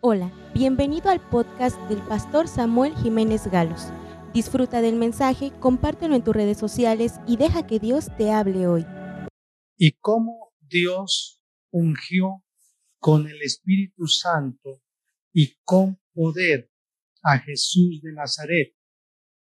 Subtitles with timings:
[0.00, 3.88] Hola, bienvenido al podcast del pastor Samuel Jiménez Galos.
[4.32, 8.86] Disfruta del mensaje, compártelo en tus redes sociales y deja que Dios te hable hoy.
[9.76, 11.42] Y cómo Dios
[11.72, 12.44] ungió
[13.00, 14.80] con el Espíritu Santo
[15.32, 16.70] y con poder
[17.24, 18.76] a Jesús de Nazaret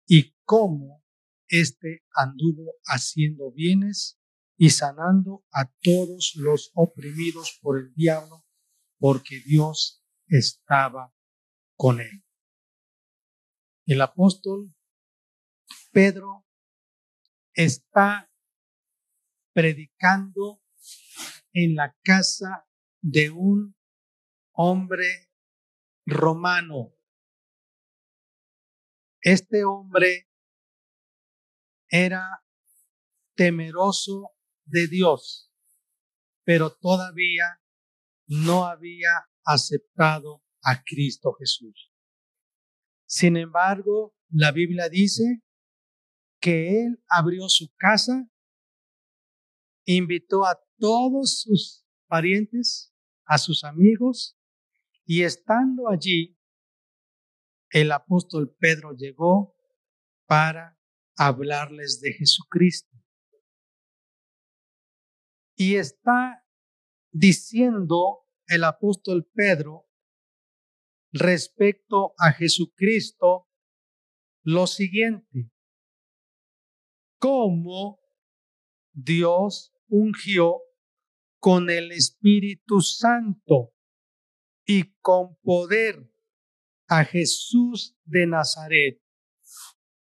[0.07, 1.03] y cómo
[1.49, 4.19] éste anduvo haciendo bienes
[4.57, 8.43] y sanando a todos los oprimidos por el diablo,
[8.97, 9.96] porque Dios
[10.27, 11.13] estaba
[11.75, 12.23] con él.
[13.85, 14.73] El apóstol
[15.91, 16.45] Pedro
[17.53, 18.31] está
[19.53, 20.61] predicando
[21.53, 22.67] en la casa
[23.01, 23.75] de un
[24.51, 25.31] hombre
[26.05, 26.93] romano.
[29.21, 30.29] Este hombre
[31.89, 32.43] era
[33.35, 34.31] temeroso
[34.65, 35.51] de Dios,
[36.43, 37.61] pero todavía
[38.27, 41.91] no había aceptado a Cristo Jesús.
[43.05, 45.41] Sin embargo, la Biblia dice
[46.41, 48.29] que él abrió su casa,
[49.85, 52.93] invitó a todos sus parientes,
[53.25, 54.37] a sus amigos,
[55.05, 56.37] y estando allí,
[57.69, 59.55] el apóstol Pedro llegó
[60.25, 60.77] para
[61.15, 62.93] hablarles de Jesucristo.
[65.55, 66.45] Y está
[67.11, 69.87] diciendo el apóstol Pedro
[71.11, 73.47] respecto a Jesucristo
[74.43, 75.51] lo siguiente,
[77.19, 77.99] cómo
[78.93, 80.61] Dios ungió
[81.39, 83.73] con el Espíritu Santo
[84.65, 86.11] y con poder
[86.87, 89.01] a Jesús de Nazaret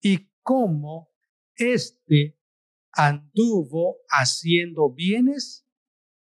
[0.01, 1.11] y cómo
[1.55, 2.39] éste
[2.91, 5.62] anduvo haciendo bienes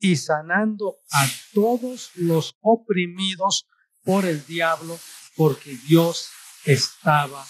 [0.00, 3.66] y sanando a todos los oprimidos
[4.04, 4.98] por el diablo,
[5.36, 6.28] porque Dios
[6.64, 7.44] estaba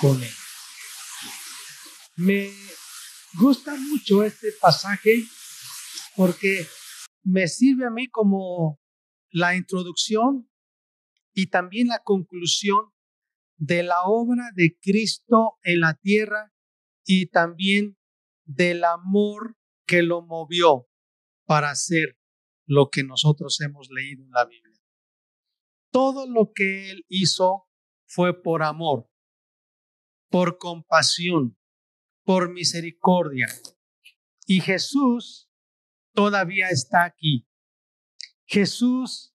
[0.00, 0.34] con él.
[2.16, 2.52] Me
[3.34, 5.24] gusta mucho este pasaje
[6.16, 6.66] porque
[7.22, 8.78] me sirve a mí como
[9.30, 10.50] la introducción
[11.32, 12.92] y también la conclusión
[13.56, 16.52] de la obra de Cristo en la tierra
[17.04, 17.96] y también
[18.44, 20.88] del amor que lo movió
[21.52, 22.18] para hacer
[22.64, 24.80] lo que nosotros hemos leído en la Biblia.
[25.90, 27.68] Todo lo que Él hizo
[28.06, 29.10] fue por amor,
[30.30, 31.58] por compasión,
[32.24, 33.48] por misericordia.
[34.46, 35.50] Y Jesús
[36.14, 37.46] todavía está aquí.
[38.46, 39.34] Jesús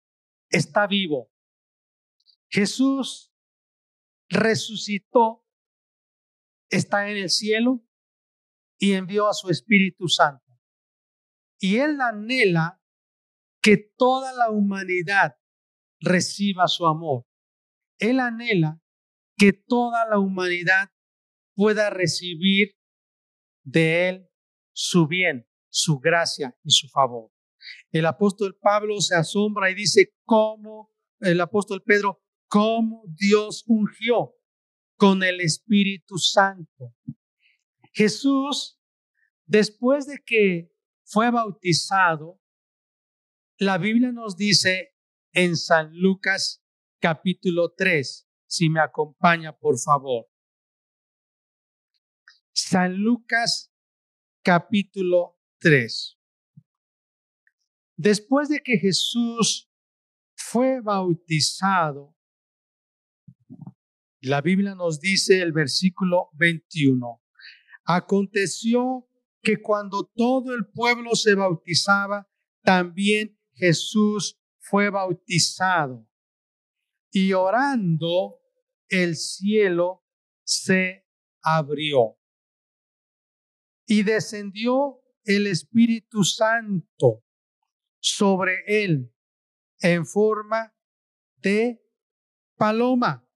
[0.50, 1.32] está vivo.
[2.50, 3.32] Jesús
[4.28, 5.46] resucitó,
[6.72, 7.86] está en el cielo
[8.80, 10.57] y envió a su Espíritu Santo.
[11.60, 12.82] Y Él anhela
[13.62, 15.36] que toda la humanidad
[16.00, 17.26] reciba su amor.
[18.00, 18.82] Él anhela
[19.36, 20.90] que toda la humanidad
[21.56, 22.76] pueda recibir
[23.64, 24.30] de Él
[24.72, 27.32] su bien, su gracia y su favor.
[27.92, 34.36] El apóstol Pablo se asombra y dice cómo el apóstol Pedro, cómo Dios ungió
[34.98, 36.96] con el Espíritu Santo.
[37.94, 38.80] Jesús,
[39.46, 40.72] después de que
[41.10, 42.42] fue bautizado,
[43.58, 44.94] la Biblia nos dice
[45.32, 46.62] en San Lucas
[47.00, 50.28] capítulo 3, si me acompaña por favor.
[52.54, 53.74] San Lucas
[54.44, 56.20] capítulo 3.
[57.96, 59.72] Después de que Jesús
[60.36, 62.18] fue bautizado,
[64.20, 67.24] la Biblia nos dice el versículo 21,
[67.86, 69.08] aconteció
[69.42, 72.28] que cuando todo el pueblo se bautizaba,
[72.64, 76.08] también Jesús fue bautizado.
[77.12, 78.40] Y orando,
[78.90, 80.04] el cielo
[80.44, 81.06] se
[81.42, 82.18] abrió.
[83.86, 87.24] Y descendió el Espíritu Santo
[88.00, 89.14] sobre él
[89.80, 90.76] en forma
[91.38, 91.82] de
[92.56, 93.28] paloma.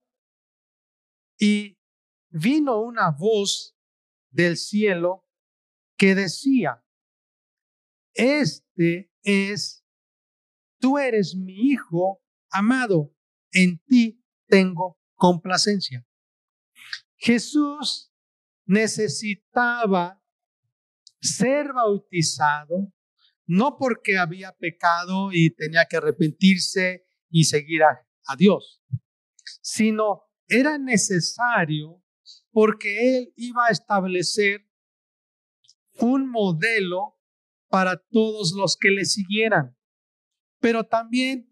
[1.38, 1.78] Y
[2.28, 3.76] vino una voz
[4.30, 5.26] del cielo
[6.02, 6.84] que decía,
[8.12, 9.86] este es,
[10.80, 12.20] tú eres mi hijo
[12.50, 13.14] amado,
[13.52, 16.04] en ti tengo complacencia.
[17.14, 18.12] Jesús
[18.66, 20.20] necesitaba
[21.20, 22.92] ser bautizado,
[23.46, 28.82] no porque había pecado y tenía que arrepentirse y seguir a, a Dios,
[29.60, 32.02] sino era necesario
[32.50, 34.66] porque Él iba a establecer
[36.02, 37.18] un modelo
[37.68, 39.76] para todos los que le siguieran.
[40.60, 41.48] Pero también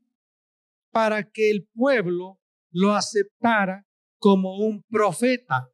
[0.92, 2.40] para que el pueblo
[2.72, 3.86] lo aceptara
[4.18, 5.70] como un profeta.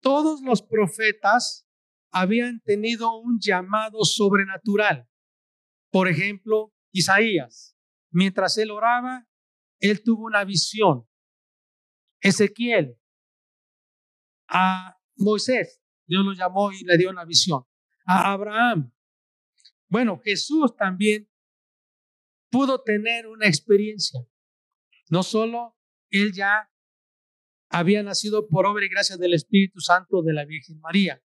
[0.00, 1.68] Todos los profetas
[2.10, 5.08] habían tenido un llamado sobrenatural.
[5.90, 7.76] Por ejemplo, Isaías,
[8.10, 9.26] mientras él oraba,
[9.80, 11.06] él tuvo una visión.
[12.20, 12.96] Ezequiel,
[14.48, 17.64] a Moisés, Dios lo llamó y le dio una visión.
[18.04, 18.92] A Abraham.
[19.88, 21.28] Bueno, Jesús también
[22.50, 24.20] pudo tener una experiencia.
[25.10, 25.76] No solo
[26.10, 26.70] él ya
[27.68, 31.22] había nacido por obra y gracia del Espíritu Santo de la Virgen María.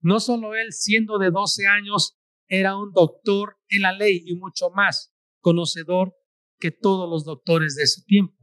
[0.00, 2.18] No solo él, siendo de 12 años,
[2.48, 6.14] era un doctor en la ley y mucho más conocedor
[6.58, 8.36] que todos los doctores de ese tiempo.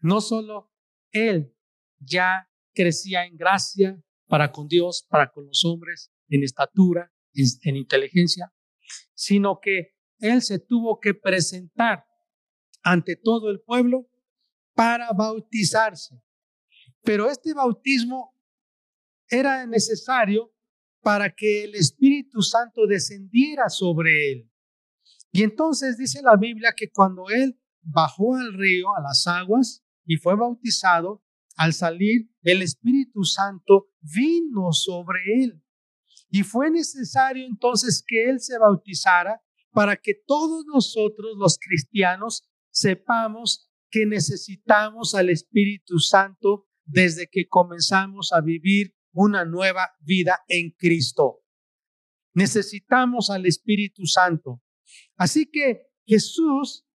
[0.00, 0.72] No solo
[1.10, 1.54] él
[1.98, 8.52] ya crecía en gracia para con Dios, para con los hombres, en estatura, en, inteligencia,
[9.14, 12.04] sino que él se tuvo que presentar
[12.82, 14.08] ante todo el pueblo
[14.74, 16.20] para bautizarse.
[17.02, 18.34] Pero este bautismo
[19.28, 20.52] era necesario
[21.00, 24.50] para que el Espíritu Santo descendiera sobre él.
[25.30, 30.16] Y entonces dice la Biblia que cuando él bajó al río, a las aguas, y
[30.16, 31.22] fue bautizado,
[31.56, 35.62] al salir, el Espíritu Santo vino sobre él.
[36.30, 39.42] Y fue necesario entonces que él se bautizara
[39.72, 48.32] para que todos nosotros los cristianos sepamos que necesitamos al Espíritu Santo desde que comenzamos
[48.32, 51.42] a vivir una nueva vida en Cristo.
[52.34, 54.62] Necesitamos al Espíritu Santo.
[55.16, 56.86] Así que Jesús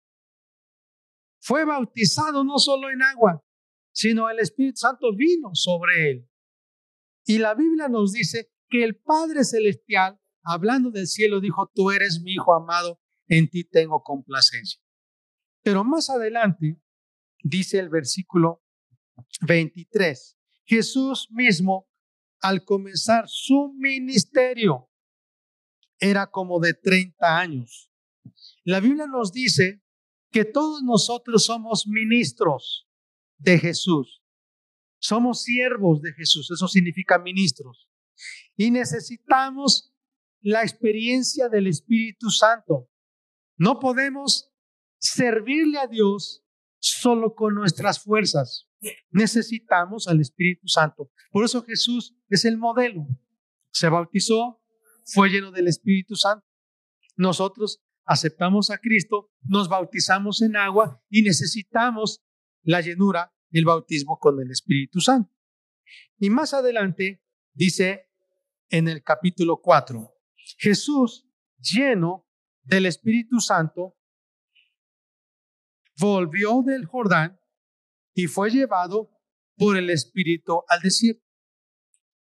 [1.40, 3.44] fue bautizado no solo en agua,
[3.92, 6.30] sino el Espíritu Santo vino sobre él.
[7.26, 12.22] Y la Biblia nos dice que el Padre Celestial, hablando del cielo, dijo, tú eres
[12.24, 14.82] mi Hijo amado, en ti tengo complacencia.
[15.62, 16.82] Pero más adelante,
[17.44, 18.64] dice el versículo
[19.42, 21.88] 23, Jesús mismo,
[22.42, 24.90] al comenzar su ministerio,
[26.00, 27.92] era como de 30 años.
[28.64, 29.84] La Biblia nos dice
[30.32, 32.90] que todos nosotros somos ministros
[33.38, 34.24] de Jesús.
[34.98, 37.88] Somos siervos de Jesús, eso significa ministros.
[38.56, 39.94] Y necesitamos
[40.42, 42.90] la experiencia del Espíritu Santo.
[43.58, 44.52] No podemos
[45.00, 46.44] servirle a Dios
[46.80, 48.68] solo con nuestras fuerzas.
[49.10, 51.12] Necesitamos al Espíritu Santo.
[51.32, 53.08] Por eso Jesús es el modelo.
[53.72, 54.62] Se bautizó,
[55.06, 56.46] fue lleno del Espíritu Santo.
[57.16, 62.22] Nosotros aceptamos a Cristo, nos bautizamos en agua y necesitamos
[62.64, 65.34] la llenura, el bautismo con el Espíritu Santo.
[66.18, 67.24] Y más adelante
[67.54, 68.10] dice
[68.70, 70.14] en el capítulo 4,
[70.58, 71.28] Jesús
[71.60, 72.28] lleno
[72.62, 73.98] del Espíritu Santo
[76.00, 77.40] volvió del Jordán
[78.14, 79.10] y fue llevado
[79.58, 81.24] por el Espíritu al desierto.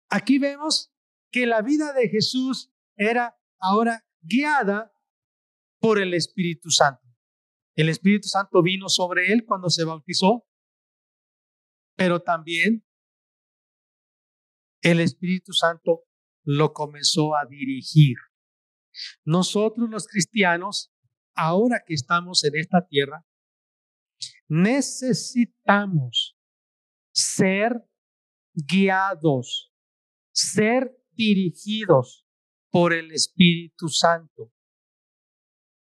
[0.10, 0.94] Aquí vemos
[1.32, 4.94] que la vida de Jesús era ahora guiada
[5.80, 7.02] por el Espíritu Santo.
[7.76, 10.46] El Espíritu Santo vino sobre él cuando se bautizó,
[11.96, 12.86] pero también
[14.82, 16.04] el Espíritu Santo
[16.44, 18.18] lo comenzó a dirigir.
[19.24, 20.92] Nosotros los cristianos,
[21.34, 23.26] ahora que estamos en esta tierra,
[24.48, 26.38] necesitamos
[27.14, 27.88] ser
[28.54, 29.72] guiados,
[30.34, 32.26] ser dirigidos
[32.70, 34.52] por el Espíritu Santo.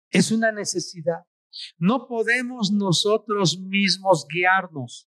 [0.09, 1.23] Es una necesidad.
[1.77, 5.09] No podemos nosotros mismos guiarnos.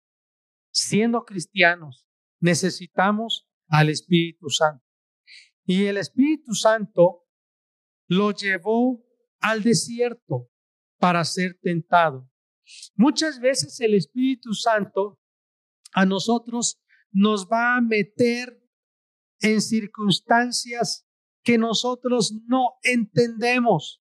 [0.71, 2.05] Siendo cristianos,
[2.39, 4.88] necesitamos al Espíritu Santo.
[5.69, 7.27] Y el Espíritu Santo
[8.07, 9.05] lo llevó
[9.39, 10.49] al desierto
[10.97, 12.27] para ser tentado.
[12.95, 15.19] Muchas veces el Espíritu Santo
[15.93, 18.59] a nosotros nos va a meter
[19.41, 21.05] en circunstancias
[21.43, 24.01] que nosotros no entendemos.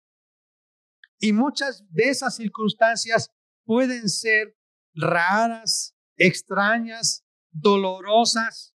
[1.21, 3.31] Y muchas de esas circunstancias
[3.65, 4.59] pueden ser
[4.95, 8.75] raras, extrañas, dolorosas,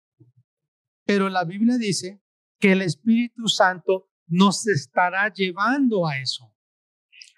[1.04, 2.22] pero la Biblia dice
[2.66, 6.52] que el Espíritu Santo nos estará llevando a eso,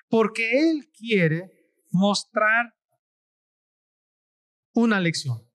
[0.08, 1.52] porque Él quiere
[1.92, 2.74] mostrar
[4.74, 5.46] una lección,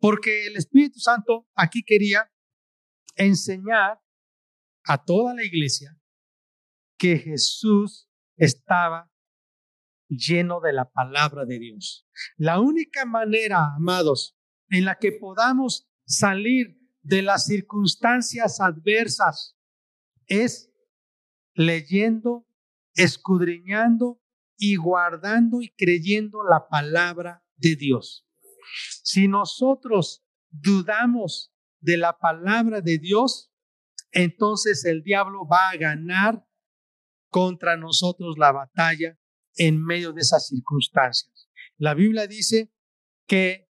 [0.00, 2.28] porque el Espíritu Santo aquí quería
[3.14, 4.00] enseñar
[4.82, 5.96] a toda la iglesia
[6.98, 9.12] que Jesús estaba
[10.08, 12.04] lleno de la palabra de Dios.
[12.36, 14.36] La única manera, amados,
[14.70, 16.77] en la que podamos salir
[17.08, 19.56] de las circunstancias adversas
[20.26, 20.70] es
[21.54, 22.46] leyendo,
[22.94, 24.20] escudriñando
[24.58, 28.26] y guardando y creyendo la palabra de Dios.
[29.02, 31.50] Si nosotros dudamos
[31.80, 33.50] de la palabra de Dios,
[34.12, 36.46] entonces el diablo va a ganar
[37.30, 39.18] contra nosotros la batalla
[39.56, 41.48] en medio de esas circunstancias.
[41.78, 42.70] La Biblia dice
[43.26, 43.66] que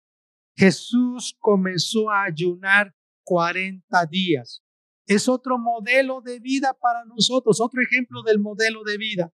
[0.56, 4.63] Jesús comenzó a ayunar 40 días.
[5.05, 9.34] Es otro modelo de vida para nosotros, otro ejemplo del modelo de vida.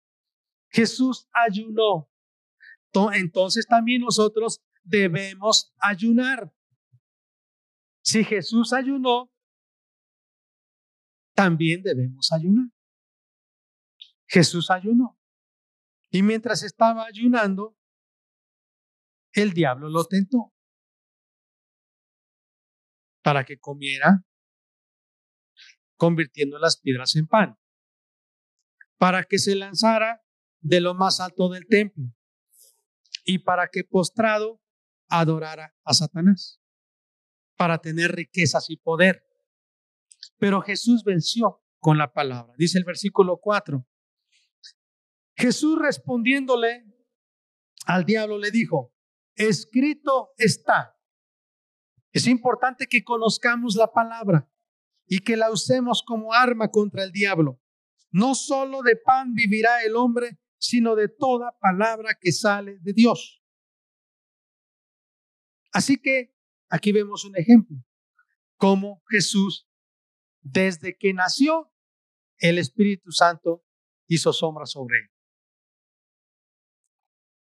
[0.69, 2.07] Jesús ayunó.
[3.13, 6.53] Entonces también nosotros debemos ayunar.
[8.03, 9.31] Si Jesús ayunó,
[11.33, 12.69] también debemos ayunar.
[14.27, 15.17] Jesús ayunó.
[16.11, 17.75] Y mientras estaba ayunando,
[19.31, 20.53] el diablo lo tentó
[23.29, 24.25] para que comiera,
[25.97, 27.59] convirtiendo las piedras en pan,
[28.97, 30.23] para que se lanzara
[30.61, 32.05] de lo más alto del templo
[33.23, 34.63] y para que postrado
[35.09, 36.59] adorara a Satanás,
[37.55, 39.23] para tener riquezas y poder.
[40.39, 42.55] Pero Jesús venció con la palabra.
[42.57, 43.87] Dice el versículo 4.
[45.35, 46.83] Jesús respondiéndole
[47.85, 48.91] al diablo le dijo,
[49.35, 50.98] escrito está.
[52.19, 54.51] Es importante que conozcamos la palabra
[55.07, 57.61] y que la usemos como arma contra el diablo.
[58.11, 63.41] No solo de pan vivirá el hombre, sino de toda palabra que sale de Dios.
[65.71, 66.35] Así que
[66.67, 67.77] aquí vemos un ejemplo,
[68.57, 69.69] cómo Jesús,
[70.41, 71.71] desde que nació,
[72.39, 73.63] el Espíritu Santo
[74.07, 75.09] hizo sombra sobre él.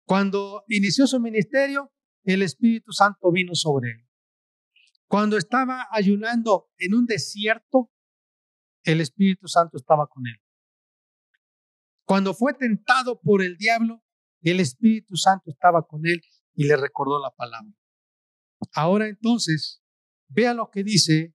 [0.07, 1.93] Cuando inició su ministerio,
[2.25, 4.06] el Espíritu Santo vino sobre él.
[5.09, 7.91] Cuando estaba ayunando en un desierto,
[8.83, 10.41] el Espíritu Santo estaba con él.
[12.05, 14.03] Cuando fue tentado por el diablo,
[14.43, 16.21] el Espíritu Santo estaba con él
[16.55, 17.73] y le recordó la palabra.
[18.73, 19.83] Ahora entonces,
[20.29, 21.35] vea lo que dice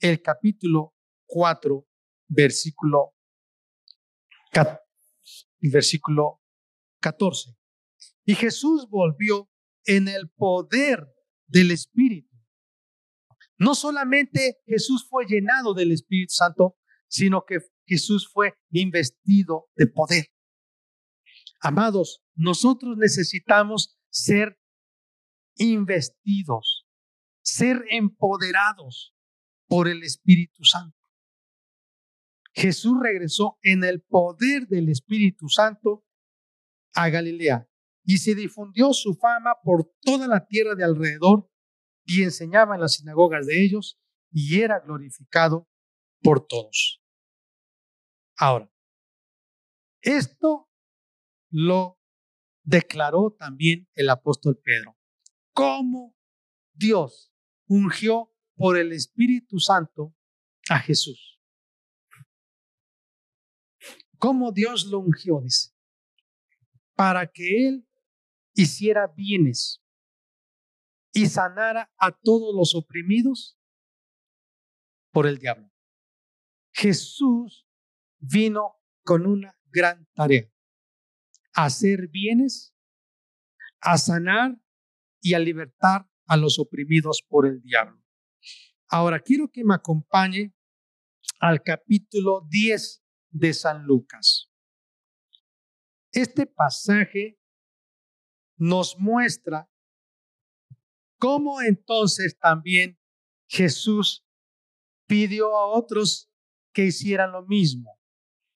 [0.00, 0.94] el capítulo
[1.26, 1.86] 4,
[2.28, 3.14] versículo,
[5.60, 6.40] versículo
[7.00, 7.56] 14.
[8.24, 9.50] Y Jesús volvió
[9.84, 11.06] en el poder
[11.46, 12.35] del Espíritu.
[13.58, 16.76] No solamente Jesús fue llenado del Espíritu Santo,
[17.08, 20.26] sino que Jesús fue investido de poder.
[21.60, 24.58] Amados, nosotros necesitamos ser
[25.56, 26.86] investidos,
[27.42, 29.14] ser empoderados
[29.66, 30.96] por el Espíritu Santo.
[32.52, 36.04] Jesús regresó en el poder del Espíritu Santo
[36.94, 37.68] a Galilea
[38.04, 41.50] y se difundió su fama por toda la tierra de alrededor
[42.06, 43.98] y enseñaba en las sinagogas de ellos
[44.30, 45.68] y era glorificado
[46.22, 47.02] por todos.
[48.36, 48.70] Ahora,
[50.00, 50.70] esto
[51.50, 51.98] lo
[52.62, 54.96] declaró también el apóstol Pedro.
[55.52, 56.16] ¿Cómo
[56.74, 57.32] Dios
[57.66, 60.14] ungió por el Espíritu Santo
[60.68, 61.40] a Jesús?
[64.18, 65.40] ¿Cómo Dios lo ungió?
[65.40, 65.70] Dice,
[66.94, 67.88] para que Él
[68.54, 69.82] hiciera bienes
[71.16, 73.58] y sanara a todos los oprimidos
[75.10, 75.72] por el diablo.
[76.74, 77.66] Jesús
[78.18, 80.52] vino con una gran tarea,
[81.54, 82.76] hacer bienes,
[83.80, 84.60] a sanar
[85.22, 87.98] y a libertar a los oprimidos por el diablo.
[88.88, 90.54] Ahora quiero que me acompañe
[91.40, 94.52] al capítulo 10 de San Lucas.
[96.12, 97.40] Este pasaje
[98.58, 99.70] nos muestra
[101.18, 102.98] cómo entonces también
[103.48, 104.24] Jesús
[105.06, 106.30] pidió a otros
[106.72, 107.98] que hicieran lo mismo.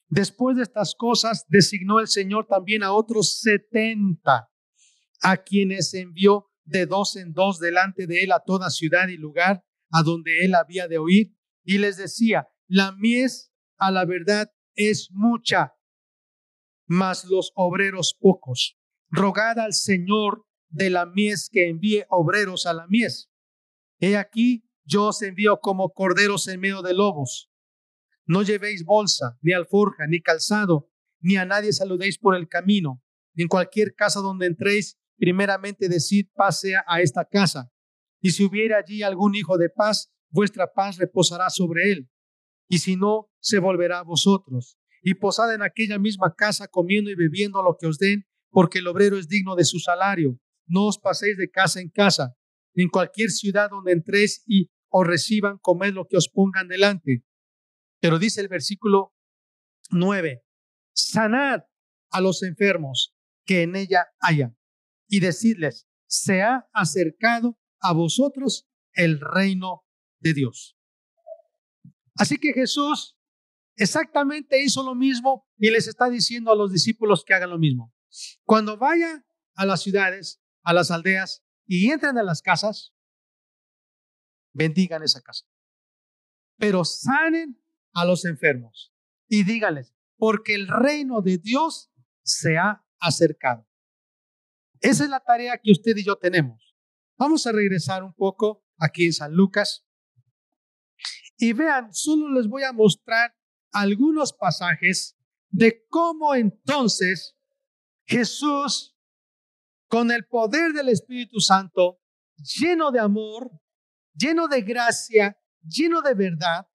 [0.09, 4.50] Después de estas cosas, designó el Señor también a otros setenta,
[5.23, 9.64] a quienes envió de dos en dos delante de él a toda ciudad y lugar
[9.93, 15.11] a donde él había de oír, y les decía, la mies a la verdad es
[15.12, 15.75] mucha,
[16.87, 18.76] mas los obreros pocos.
[19.11, 23.31] Rogad al Señor de la mies que envíe obreros a la mies.
[23.99, 27.50] He aquí, yo os envío como corderos en medio de lobos.
[28.25, 30.89] No llevéis bolsa, ni alforja, ni calzado,
[31.21, 33.03] ni a nadie saludéis por el camino.
[33.35, 37.71] En cualquier casa donde entréis, primeramente decid pase a esta casa.
[38.21, 42.11] Y si hubiera allí algún hijo de paz, vuestra paz reposará sobre él.
[42.69, 44.79] Y si no, se volverá a vosotros.
[45.03, 48.87] Y posad en aquella misma casa comiendo y bebiendo lo que os den, porque el
[48.87, 50.39] obrero es digno de su salario.
[50.71, 52.37] No os paséis de casa en casa.
[52.75, 57.25] En cualquier ciudad donde entréis y os reciban, comed lo que os pongan delante
[58.00, 59.15] pero dice el versículo
[59.91, 60.43] 9,
[60.93, 61.61] sanad
[62.11, 64.55] a los enfermos, que en ella haya
[65.07, 69.85] y decirles, se ha acercado a vosotros el reino
[70.19, 70.77] de Dios.
[72.17, 73.17] Así que Jesús
[73.77, 77.95] exactamente hizo lo mismo y les está diciendo a los discípulos que hagan lo mismo.
[78.45, 79.25] Cuando vaya
[79.55, 82.95] a las ciudades, a las aldeas y entren a las casas,
[84.52, 85.47] bendigan esa casa.
[86.57, 87.62] Pero sanen
[87.93, 88.93] a los enfermos
[89.29, 91.90] y díganles, porque el reino de Dios
[92.23, 93.67] se ha acercado.
[94.81, 96.76] Esa es la tarea que usted y yo tenemos.
[97.17, 99.87] Vamos a regresar un poco aquí en San Lucas.
[101.37, 103.35] Y vean, solo les voy a mostrar
[103.73, 105.17] algunos pasajes
[105.50, 107.37] de cómo entonces
[108.07, 108.90] Jesús,
[109.91, 111.99] con el poder del Espíritu Santo,
[112.37, 113.51] lleno de amor,
[114.15, 116.69] lleno de gracia, lleno de verdad,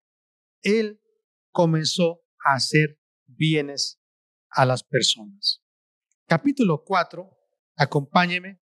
[0.61, 1.01] Él
[1.49, 4.01] comenzó a hacer bienes
[4.49, 5.63] a las personas.
[6.27, 7.29] Capítulo 4,
[7.77, 8.61] acompáñeme.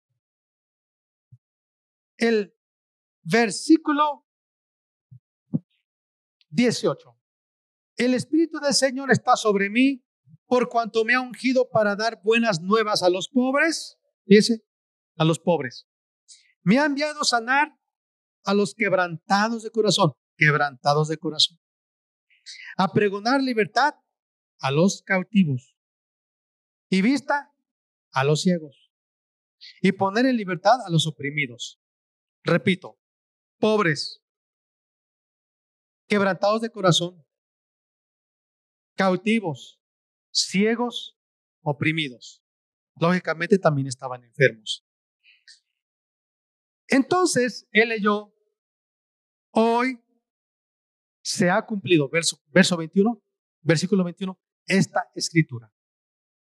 [2.16, 2.52] El
[3.22, 4.26] versículo
[6.48, 7.16] 18.
[7.96, 10.04] El Espíritu del Señor está sobre mí
[10.46, 13.99] por cuanto me ha ungido para dar buenas nuevas a los pobres.
[14.30, 14.64] Dice,
[15.16, 15.88] a los pobres.
[16.62, 17.76] Me ha enviado sanar
[18.44, 21.58] a los quebrantados de corazón, quebrantados de corazón.
[22.76, 23.94] A pregonar libertad
[24.60, 25.76] a los cautivos
[26.88, 27.52] y vista
[28.12, 28.92] a los ciegos
[29.82, 31.80] y poner en libertad a los oprimidos.
[32.44, 33.00] Repito,
[33.58, 34.22] pobres,
[36.06, 37.26] quebrantados de corazón,
[38.94, 39.80] cautivos,
[40.30, 41.18] ciegos,
[41.62, 42.44] oprimidos.
[43.00, 44.86] Lógicamente también estaban enfermos.
[46.86, 48.34] Entonces, él leyó,
[49.52, 49.98] hoy
[51.22, 53.22] se ha cumplido, verso, verso 21,
[53.62, 55.72] versículo 21, esta escritura.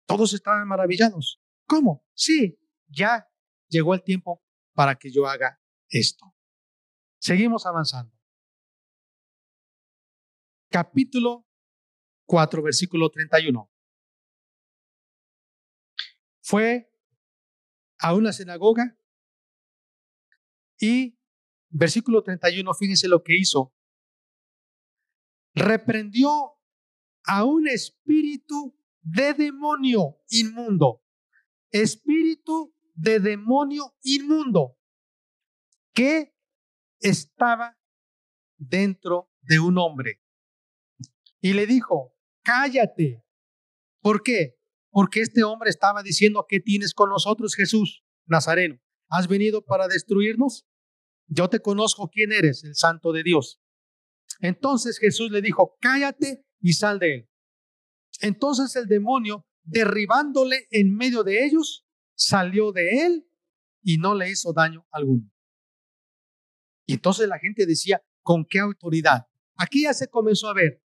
[0.07, 1.39] Todos estaban maravillados.
[1.67, 2.07] ¿Cómo?
[2.15, 3.29] Sí, ya
[3.69, 6.35] llegó el tiempo para que yo haga esto.
[7.21, 8.17] Seguimos avanzando.
[10.71, 11.47] Capítulo
[12.27, 13.71] 4, versículo 31.
[16.49, 16.91] Fue
[17.99, 18.99] a una sinagoga
[20.81, 21.21] y
[21.69, 23.75] versículo 31, fíjense lo que hizo.
[25.55, 26.31] Reprendió
[27.25, 31.05] a un espíritu de demonio inmundo.
[31.71, 34.79] Espíritu de demonio inmundo
[35.93, 36.35] que
[36.99, 37.79] estaba
[38.57, 40.23] dentro de un hombre.
[41.43, 43.23] Y le dijo, cállate.
[44.01, 44.58] ¿Por qué?
[44.91, 48.81] Porque este hombre estaba diciendo, ¿qué tienes con nosotros, Jesús Nazareno?
[49.09, 50.67] ¿Has venido para destruirnos?
[51.27, 53.61] Yo te conozco quién eres, el santo de Dios.
[54.41, 57.31] Entonces Jesús le dijo, cállate y sal de él.
[58.21, 63.31] Entonces el demonio, derribándole en medio de ellos, salió de él
[63.83, 65.31] y no le hizo daño alguno.
[66.87, 69.27] Y entonces la gente decía, ¿con qué autoridad?
[69.57, 70.83] Aquí ya se comenzó a ver,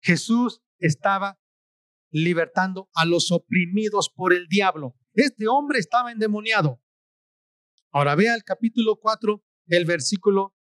[0.00, 1.39] Jesús estaba
[2.10, 4.96] libertando a los oprimidos por el diablo.
[5.12, 6.82] Este hombre estaba endemoniado.
[7.90, 10.54] Ahora vea el capítulo 4, el versículo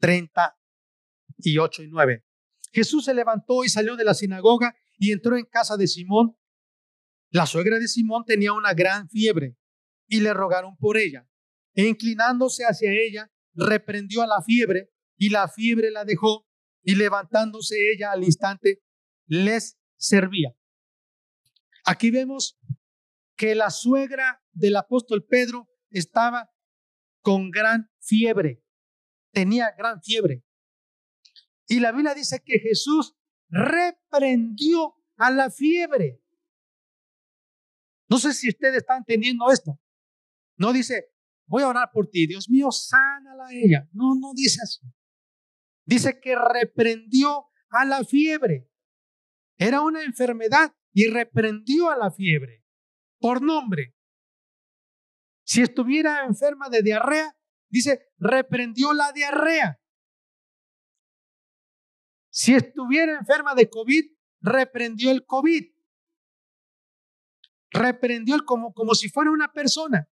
[0.00, 2.24] 38 y 9.
[2.72, 6.36] Jesús se levantó y salió de la sinagoga y entró en casa de Simón.
[7.30, 9.56] La suegra de Simón tenía una gran fiebre
[10.08, 11.28] y le rogaron por ella.
[11.74, 16.46] E inclinándose hacia ella, reprendió a la fiebre y la fiebre la dejó
[16.82, 18.82] y levantándose ella al instante
[19.26, 20.54] les servía.
[21.84, 22.58] Aquí vemos
[23.36, 26.50] que la suegra del apóstol Pedro estaba
[27.20, 28.62] con gran fiebre,
[29.32, 30.44] tenía gran fiebre.
[31.66, 33.16] Y la Biblia dice que Jesús
[33.48, 36.20] reprendió a la fiebre.
[38.08, 39.80] No sé si ustedes están entendiendo esto.
[40.56, 41.06] No dice,
[41.46, 43.88] voy a orar por ti, Dios mío, sánala a ella.
[43.92, 44.82] No, no dice eso.
[45.86, 48.68] Dice que reprendió a la fiebre.
[49.56, 52.64] Era una enfermedad y reprendió a la fiebre
[53.18, 53.94] por nombre.
[55.44, 57.36] Si estuviera enferma de diarrea,
[57.68, 59.80] dice, reprendió la diarrea.
[62.30, 64.04] Si estuviera enferma de COVID,
[64.40, 65.64] reprendió el COVID.
[67.70, 70.08] Reprendió el como, como si fuera una persona.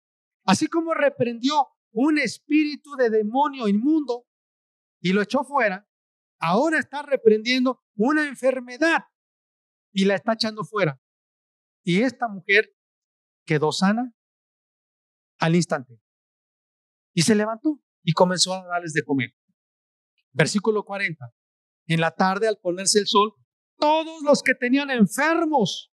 [0.44, 4.26] Así como reprendió un espíritu de demonio inmundo
[5.00, 5.88] y lo echó fuera,
[6.38, 9.05] ahora está reprendiendo una enfermedad
[9.92, 11.00] y la está echando fuera.
[11.83, 12.72] Y esta mujer
[13.44, 14.14] quedó sana
[15.38, 16.00] al instante.
[17.14, 19.35] Y se levantó y comenzó a darles de comer.
[20.33, 21.33] Versículo 40.
[21.87, 23.35] En la tarde, al ponerse el sol,
[23.79, 25.90] todos los que tenían enfermos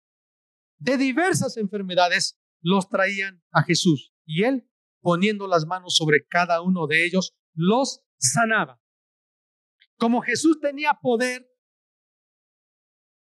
[0.78, 4.70] de diversas enfermedades los traían a Jesús y él,
[5.02, 8.80] poniendo las manos sobre cada uno de ellos, los sanaba.
[9.98, 11.48] Como Jesús tenía poder,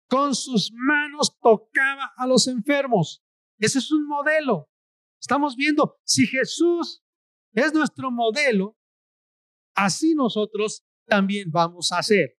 [0.07, 3.23] con sus manos tocaba a los enfermos.
[3.57, 4.69] Ese es un modelo.
[5.19, 7.03] Estamos viendo, si Jesús
[7.53, 8.77] es nuestro modelo,
[9.73, 12.37] así nosotros también vamos a hacer.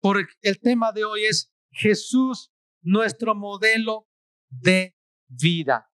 [0.00, 2.50] Por el tema de hoy es Jesús,
[2.82, 4.08] nuestro modelo
[4.48, 4.96] de
[5.28, 5.90] vida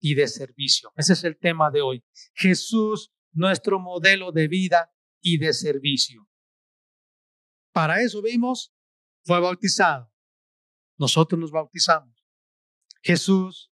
[0.00, 0.92] y de servicio.
[0.96, 2.04] Ese es el tema de hoy.
[2.34, 6.28] Jesús, nuestro modelo de vida y de servicio.
[7.72, 8.74] Para eso vimos,
[9.24, 10.12] fue bautizado.
[10.98, 12.24] Nosotros nos bautizamos.
[13.02, 13.70] Jesús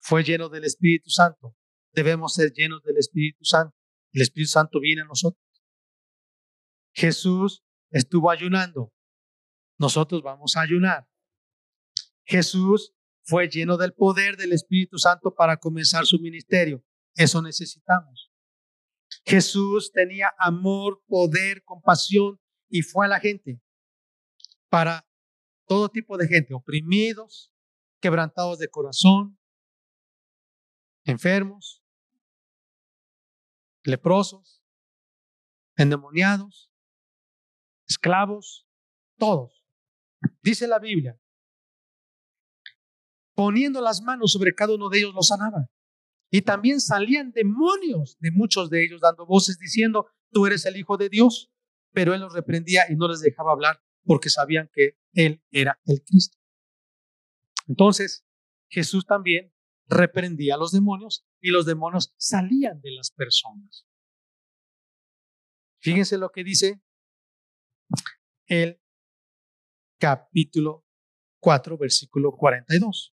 [0.00, 1.56] fue lleno del Espíritu Santo.
[1.92, 3.76] Debemos ser llenos del Espíritu Santo.
[4.12, 5.44] El Espíritu Santo viene a nosotros.
[6.92, 8.92] Jesús estuvo ayunando.
[9.78, 11.08] Nosotros vamos a ayunar.
[12.24, 16.84] Jesús fue lleno del poder del Espíritu Santo para comenzar su ministerio.
[17.14, 18.30] Eso necesitamos.
[19.24, 23.60] Jesús tenía amor, poder, compasión y fue a la gente
[24.68, 25.06] para
[25.70, 27.54] todo tipo de gente, oprimidos,
[28.00, 29.38] quebrantados de corazón,
[31.04, 31.80] enfermos,
[33.84, 34.64] leprosos,
[35.76, 36.72] endemoniados,
[37.88, 38.66] esclavos,
[39.16, 39.64] todos.
[40.42, 41.20] Dice la Biblia,
[43.36, 45.70] poniendo las manos sobre cada uno de ellos los sanaba.
[46.32, 50.96] Y también salían demonios de muchos de ellos dando voces diciendo, tú eres el Hijo
[50.96, 51.52] de Dios.
[51.92, 56.02] Pero él los reprendía y no les dejaba hablar porque sabían que él era el
[56.02, 56.38] Cristo.
[57.66, 58.24] Entonces,
[58.68, 59.52] Jesús también
[59.86, 63.86] reprendía a los demonios y los demonios salían de las personas.
[65.80, 66.82] Fíjense lo que dice
[68.46, 68.80] el
[69.98, 70.84] capítulo
[71.40, 73.14] 4, versículo 42.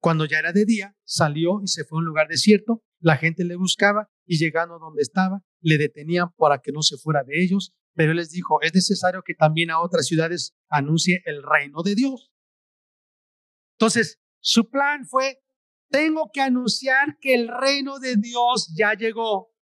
[0.00, 2.82] Cuando ya era de día, salió y se fue a un lugar desierto.
[3.00, 6.96] La gente le buscaba y llegando a donde estaba, le detenían para que no se
[6.96, 7.74] fuera de ellos.
[7.94, 11.94] Pero él les dijo, es necesario que también a otras ciudades anuncie el reino de
[11.94, 12.32] Dios.
[13.74, 15.42] Entonces, su plan fue,
[15.90, 19.52] tengo que anunciar que el reino de Dios ya llegó.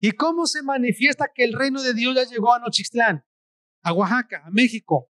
[0.00, 3.24] ¿Y cómo se manifiesta que el reino de Dios ya llegó a Nochixtlán,
[3.82, 5.10] a Oaxaca, a México?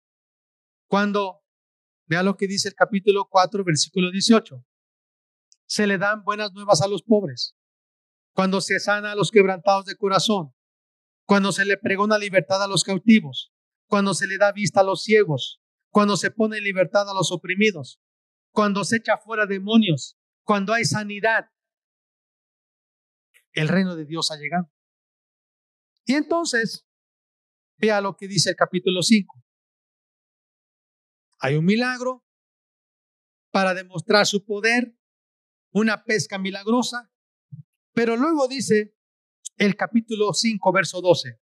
[0.89, 1.45] Cuando,
[2.07, 4.65] vea lo que dice el capítulo 4, versículo 18,
[5.67, 7.57] se le dan buenas nuevas a los pobres,
[8.35, 10.53] cuando se sana a los quebrantados de corazón,
[11.33, 13.55] cuando se le pregona libertad a los cautivos,
[13.89, 17.33] cuando se le da vista a los ciegos, cuando se pone en libertad a los
[17.33, 18.03] oprimidos,
[18.51, 21.47] cuando se echa fuera demonios, cuando hay sanidad.
[23.53, 24.71] El reino de Dios ha llegado.
[26.05, 26.87] Y entonces,
[27.79, 29.43] vea lo que dice el capítulo 5.
[31.39, 32.27] Hay un milagro
[33.51, 34.95] para demostrar su poder,
[35.71, 37.11] una pesca milagrosa,
[37.95, 38.95] pero luego dice
[39.67, 41.41] el capítulo 5, verso 12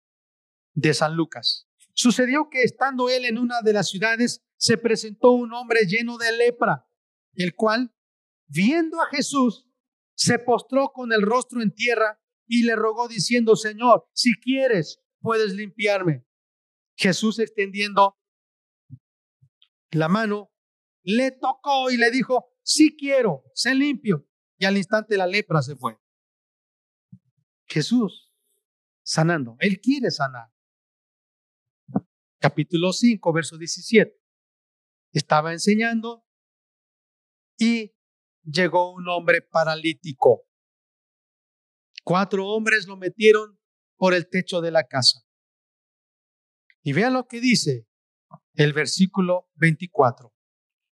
[0.74, 1.66] de San Lucas.
[1.94, 6.30] Sucedió que estando él en una de las ciudades, se presentó un hombre lleno de
[6.32, 6.86] lepra,
[7.32, 7.94] el cual,
[8.46, 9.66] viendo a Jesús,
[10.14, 15.54] se postró con el rostro en tierra y le rogó diciendo, Señor, si quieres, puedes
[15.54, 16.26] limpiarme.
[16.96, 18.18] Jesús extendiendo
[19.92, 20.52] la mano,
[21.02, 24.26] le tocó y le dijo, si quiero, sé limpio.
[24.58, 25.99] Y al instante la lepra se fue.
[27.70, 28.32] Jesús
[29.02, 29.56] sanando.
[29.60, 30.52] Él quiere sanar.
[32.38, 34.18] Capítulo 5, verso 17.
[35.12, 36.24] Estaba enseñando
[37.58, 37.94] y
[38.42, 40.46] llegó un hombre paralítico.
[42.02, 43.58] Cuatro hombres lo metieron
[43.96, 45.20] por el techo de la casa.
[46.82, 47.86] Y vean lo que dice
[48.54, 50.34] el versículo 24.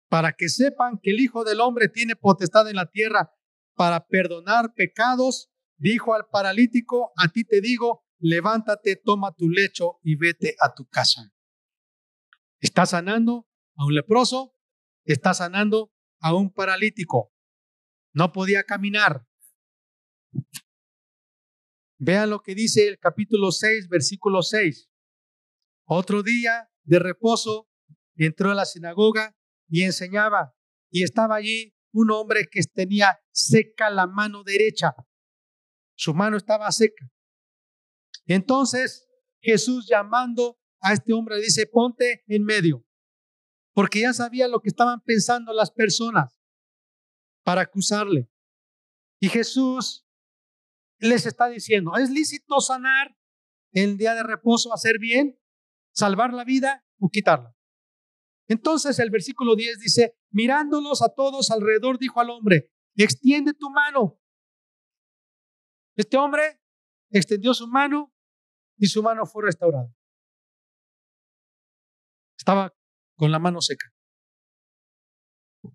[0.08, 3.34] Para que sepan que el Hijo del Hombre tiene potestad en la tierra
[3.74, 5.51] para perdonar pecados
[5.82, 10.86] dijo al paralítico, a ti te digo, levántate, toma tu lecho y vete a tu
[10.86, 11.32] casa.
[12.60, 14.54] Está sanando a un leproso,
[15.04, 17.32] está sanando a un paralítico.
[18.14, 19.26] No podía caminar.
[21.98, 24.88] Vean lo que dice el capítulo 6, versículo 6.
[25.86, 27.68] Otro día de reposo
[28.14, 29.36] entró a la sinagoga
[29.68, 30.54] y enseñaba,
[30.90, 34.94] y estaba allí un hombre que tenía seca la mano derecha.
[36.02, 37.08] Su mano estaba seca.
[38.26, 39.08] Entonces
[39.40, 42.84] Jesús llamando a este hombre dice, ponte en medio,
[43.72, 46.42] porque ya sabía lo que estaban pensando las personas
[47.44, 48.28] para acusarle.
[49.20, 50.04] Y Jesús
[50.98, 53.16] les está diciendo, ¿es lícito sanar
[53.70, 55.38] el día de reposo, hacer bien,
[55.94, 57.54] salvar la vida o quitarla?
[58.48, 64.18] Entonces el versículo 10 dice, Mirándolos a todos alrededor, dijo al hombre, extiende tu mano.
[65.96, 66.60] Este hombre
[67.10, 68.12] extendió su mano
[68.76, 69.94] y su mano fue restaurada.
[72.36, 72.74] Estaba
[73.16, 73.92] con la mano seca.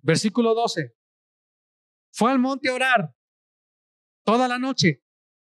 [0.01, 0.95] Versículo 12.
[2.11, 3.15] Fue al monte a orar
[4.23, 5.03] toda la noche.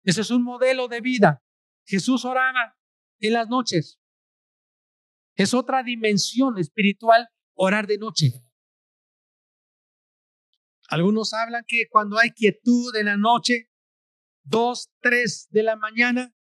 [0.04, 1.43] Ese es un modelo de vida.
[1.86, 2.78] Jesús oraba
[3.19, 3.99] en las noches.
[5.36, 8.43] Es otra dimensión espiritual orar de noche.
[10.89, 13.69] Algunos hablan que cuando hay quietud en la noche,
[14.43, 16.34] dos, tres de la mañana,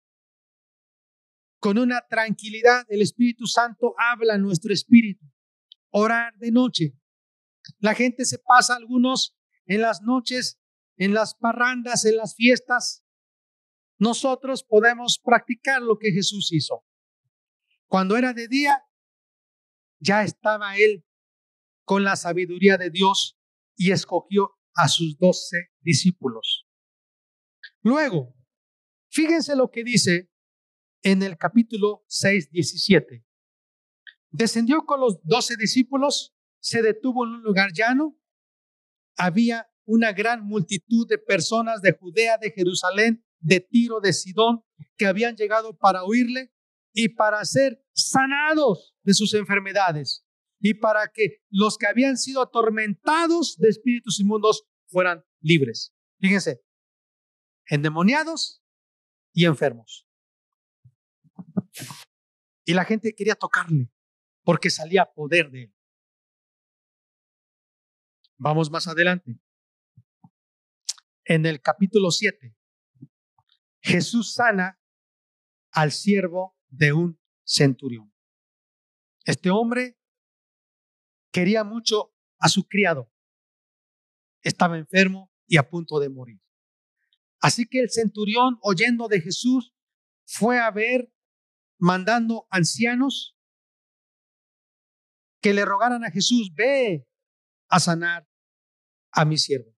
[1.61, 5.27] con una tranquilidad, el Espíritu Santo habla a nuestro espíritu.
[5.91, 6.95] Orar de noche.
[7.79, 9.37] La gente se pasa algunos
[9.67, 10.59] en las noches,
[10.97, 13.05] en las parrandas, en las fiestas.
[13.99, 16.83] Nosotros podemos practicar lo que Jesús hizo.
[17.87, 18.83] Cuando era de día,
[19.99, 21.05] ya estaba él
[21.85, 23.39] con la sabiduría de Dios
[23.77, 26.70] y escogió a sus doce discípulos.
[27.83, 28.35] Luego,
[29.11, 30.31] fíjense lo que dice
[31.03, 33.25] en el capítulo 6, 17.
[34.31, 38.19] Descendió con los doce discípulos, se detuvo en un lugar llano.
[39.16, 44.62] Había una gran multitud de personas de Judea, de Jerusalén, de Tiro, de Sidón,
[44.97, 46.53] que habían llegado para oírle
[46.93, 50.25] y para ser sanados de sus enfermedades
[50.61, 55.95] y para que los que habían sido atormentados de espíritus inmundos fueran libres.
[56.21, 56.61] Fíjense,
[57.71, 58.63] endemoniados
[59.33, 60.07] y enfermos.
[62.65, 63.91] Y la gente quería tocarle
[64.43, 65.75] porque salía poder de él.
[68.37, 69.41] Vamos más adelante.
[71.25, 72.57] En el capítulo 7,
[73.83, 74.81] Jesús sana
[75.71, 78.13] al siervo de un centurión.
[79.25, 79.97] Este hombre
[81.31, 83.13] quería mucho a su criado.
[84.43, 86.41] Estaba enfermo y a punto de morir.
[87.40, 89.74] Así que el centurión, oyendo de Jesús,
[90.26, 91.12] fue a ver,
[91.79, 93.37] mandando ancianos
[95.40, 97.09] que le rogaran a Jesús, ve
[97.68, 98.29] a sanar
[99.12, 99.74] a mi siervo.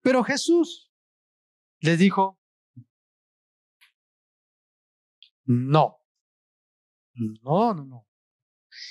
[0.00, 0.92] Pero Jesús
[1.80, 2.40] les dijo,
[5.44, 5.98] no,
[7.14, 8.08] no, no, no.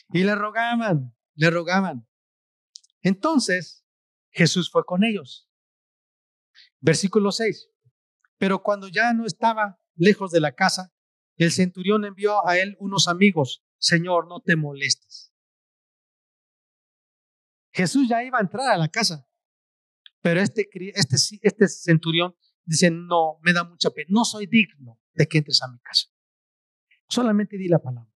[0.10, 2.08] Y le rogaban, le rogaban.
[3.01, 3.86] Entonces
[4.30, 5.49] Jesús fue con ellos.
[6.80, 7.71] Versículo 6.
[8.41, 10.91] Pero cuando ya no estaba lejos de la casa,
[11.36, 13.63] el centurión envió a él unos amigos.
[13.77, 15.32] Señor, no te molestes.
[17.71, 19.30] Jesús ya iba a entrar a la casa,
[20.21, 25.27] pero este, este, este centurión dice, no, me da mucha pena, no soy digno de
[25.27, 26.08] que entres a mi casa.
[27.10, 28.12] Solamente di la palabra.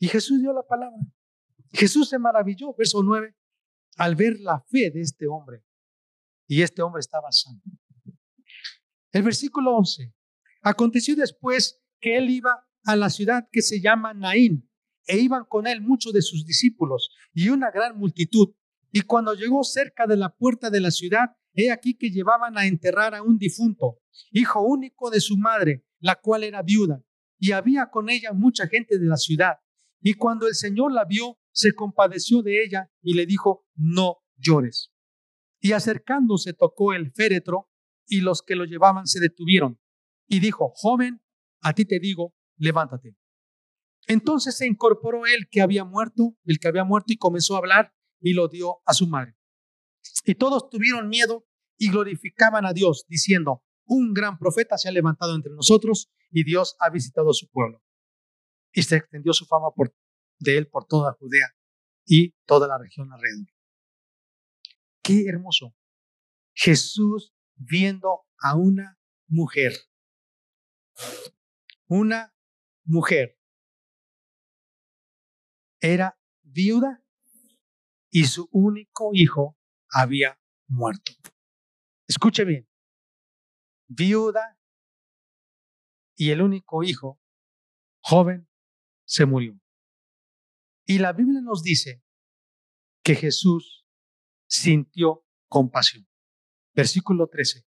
[0.00, 0.98] Y Jesús dio la palabra.
[1.72, 3.32] Jesús se maravilló, verso 9,
[3.98, 5.64] al ver la fe de este hombre.
[6.48, 7.62] Y este hombre estaba sano.
[9.12, 10.14] El versículo 11.
[10.62, 14.68] Aconteció después que él iba a la ciudad que se llama Naín,
[15.06, 18.54] e iban con él muchos de sus discípulos y una gran multitud.
[18.90, 22.66] Y cuando llegó cerca de la puerta de la ciudad, he aquí que llevaban a
[22.66, 23.98] enterrar a un difunto,
[24.30, 27.02] hijo único de su madre, la cual era viuda,
[27.38, 29.58] y había con ella mucha gente de la ciudad.
[30.00, 34.90] Y cuando el Señor la vio, se compadeció de ella y le dijo, no llores.
[35.60, 37.71] Y acercándose tocó el féretro
[38.12, 39.80] y los que lo llevaban se detuvieron.
[40.28, 41.22] Y dijo, joven,
[41.62, 43.16] a ti te digo, levántate.
[44.06, 47.94] Entonces se incorporó él que había muerto, el que había muerto, y comenzó a hablar
[48.20, 49.34] y lo dio a su madre.
[50.26, 51.46] Y todos tuvieron miedo
[51.78, 56.76] y glorificaban a Dios, diciendo, un gran profeta se ha levantado entre nosotros y Dios
[56.80, 57.82] ha visitado su pueblo.
[58.74, 59.68] Y se extendió su fama
[60.38, 61.48] de él por toda Judea
[62.04, 63.48] y toda la región alrededor.
[65.02, 65.74] Qué hermoso.
[66.52, 67.32] Jesús
[67.64, 69.72] viendo a una mujer.
[71.86, 72.34] Una
[72.84, 73.38] mujer.
[75.80, 77.02] Era viuda
[78.10, 79.56] y su único hijo
[79.90, 81.12] había muerto.
[82.06, 82.72] Escuche bien
[83.94, 84.58] viuda
[86.16, 87.20] y el único hijo,
[88.00, 88.48] joven,
[89.04, 89.58] se murió.
[90.86, 92.02] Y la Biblia nos dice
[93.02, 93.86] que Jesús
[94.46, 96.06] sintió compasión.
[96.74, 97.66] Versículo 13.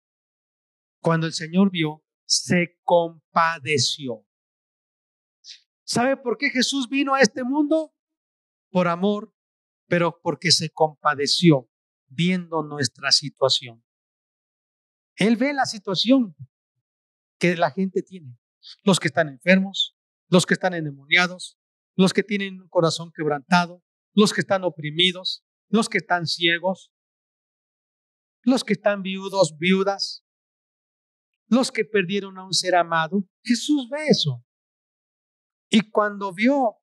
[1.00, 4.26] Cuando el Señor vio, se compadeció.
[5.84, 7.94] ¿Sabe por qué Jesús vino a este mundo?
[8.70, 9.34] Por amor,
[9.86, 11.68] pero porque se compadeció
[12.06, 13.84] viendo nuestra situación.
[15.16, 16.34] Él ve la situación
[17.38, 18.38] que la gente tiene.
[18.82, 19.94] Los que están enfermos,
[20.28, 21.58] los que están endemoniados,
[21.96, 23.82] los que tienen un corazón quebrantado,
[24.14, 26.93] los que están oprimidos, los que están ciegos,
[28.44, 30.24] los que están viudos, viudas,
[31.48, 33.24] los que perdieron a un ser amado.
[33.42, 34.44] Jesús ve eso.
[35.70, 36.76] Y cuando vio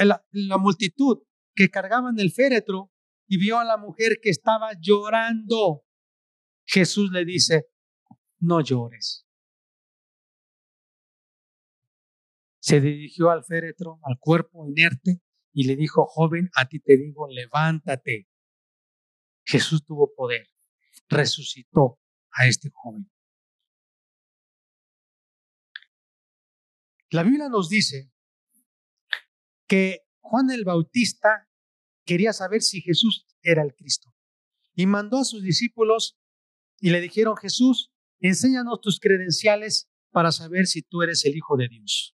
[0.00, 1.18] la multitud
[1.54, 2.92] que cargaban el féretro
[3.28, 5.84] y vio a la mujer que estaba llorando,
[6.66, 7.68] Jesús le dice,
[8.38, 9.26] no llores.
[12.60, 15.20] Se dirigió al féretro, al cuerpo inerte,
[15.52, 18.28] y le dijo, joven, a ti te digo, levántate.
[19.44, 20.48] Jesús tuvo poder,
[21.08, 21.98] resucitó
[22.32, 23.10] a este joven.
[27.10, 28.12] La Biblia nos dice
[29.66, 31.48] que Juan el Bautista
[32.04, 34.12] quería saber si Jesús era el Cristo
[34.74, 36.18] y mandó a sus discípulos
[36.80, 41.68] y le dijeron, Jesús, enséñanos tus credenciales para saber si tú eres el Hijo de
[41.68, 42.16] Dios.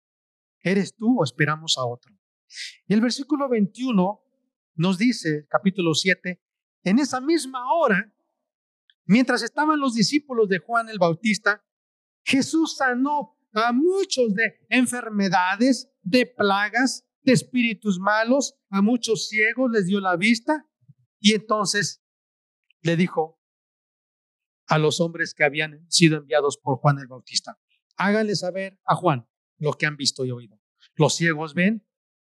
[0.62, 2.14] ¿Eres tú o esperamos a otro?
[2.88, 4.24] Y el versículo 21
[4.76, 6.42] nos dice, capítulo 7,
[6.84, 8.14] en esa misma hora,
[9.08, 11.66] mientras estaban los discípulos de Juan el Bautista,
[12.24, 19.88] Jesús sanó a muchos de enfermedades, de plagas, de espíritus malos, a muchos ciegos les
[19.88, 20.66] dio la vista
[21.20, 22.04] y entonces
[22.82, 23.42] le dijo
[24.68, 27.58] a los hombres que habían sido enviados por Juan el Bautista,
[27.96, 30.60] háganle saber a Juan lo que han visto y oído.
[30.96, 31.88] Los ciegos ven,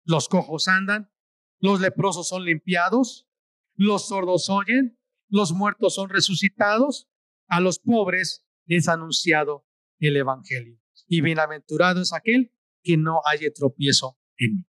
[0.04, 1.12] los cojos andan,
[1.60, 3.28] los leprosos son limpiados,
[3.76, 5.00] los sordos oyen,
[5.32, 7.10] los muertos son resucitados,
[7.48, 9.66] a los pobres es anunciado
[10.00, 14.66] el Evangelio y bienaventurado es aquel que no haya tropiezo en mí.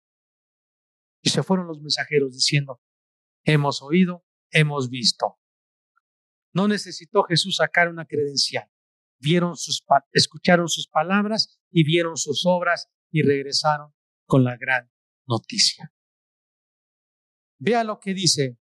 [1.21, 2.81] Y se fueron los mensajeros diciendo,
[3.43, 5.37] hemos oído, hemos visto.
[6.53, 8.69] No necesitó Jesús sacar una credencial.
[9.19, 13.93] Vieron sus, escucharon sus palabras y vieron sus obras y regresaron
[14.25, 14.91] con la gran
[15.27, 15.93] noticia.
[17.59, 18.57] Vea lo que dice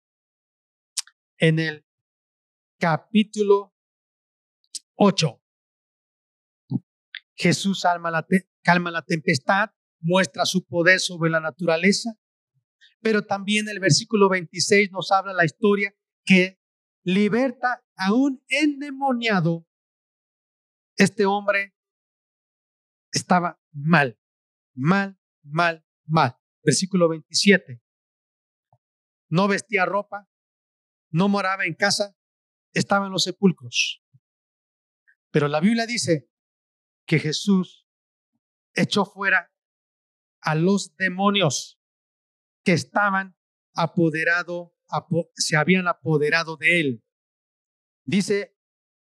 [1.37, 1.85] en el
[2.81, 3.75] capítulo
[4.95, 5.39] 8
[7.35, 8.25] Jesús calma la,
[8.63, 12.11] calma la tempestad, muestra su poder sobre la naturaleza,
[13.01, 16.59] pero también el versículo 26 nos habla la historia que
[17.03, 19.67] liberta a un endemoniado.
[20.97, 21.75] Este hombre
[23.11, 24.19] estaba mal,
[24.75, 26.37] mal, mal, mal.
[26.63, 27.81] Versículo 27.
[29.29, 30.29] No vestía ropa,
[31.09, 32.15] no moraba en casa,
[32.73, 34.03] estaba en los sepulcros.
[35.31, 36.29] Pero la Biblia dice
[37.05, 37.87] que Jesús
[38.73, 39.51] echó fuera
[40.41, 41.79] a los demonios
[42.63, 43.35] que estaban
[43.73, 44.75] apoderado,
[45.35, 47.03] se habían apoderado de él.
[48.03, 48.57] Dice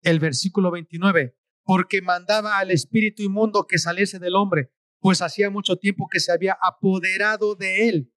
[0.02, 5.78] el versículo 29, porque mandaba al espíritu inmundo que saliese del hombre, pues hacía mucho
[5.78, 8.13] tiempo que se había apoderado de él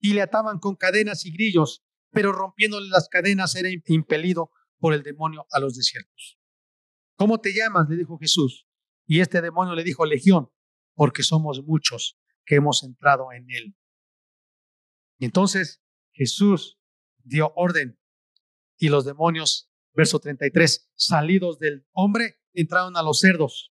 [0.00, 5.02] y le ataban con cadenas y grillos, pero rompiéndole las cadenas era impelido por el
[5.02, 6.38] demonio a los desiertos.
[7.16, 7.88] ¿Cómo te llamas?
[7.88, 8.66] le dijo Jesús.
[9.06, 10.50] Y este demonio le dijo, Legión,
[10.94, 13.76] porque somos muchos que hemos entrado en él.
[15.18, 16.78] Entonces Jesús
[17.24, 17.98] dio orden
[18.76, 23.72] y los demonios, verso 33, salidos del hombre, entraron a los cerdos.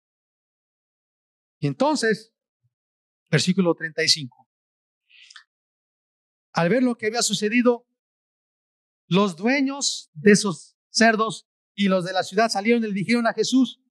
[1.60, 2.34] Y entonces,
[3.30, 4.50] versículo 35,
[6.54, 7.88] al ver lo que había sucedido,
[9.08, 13.34] los dueños de esos cerdos y los de la ciudad salieron y le dijeron a
[13.34, 13.82] Jesús,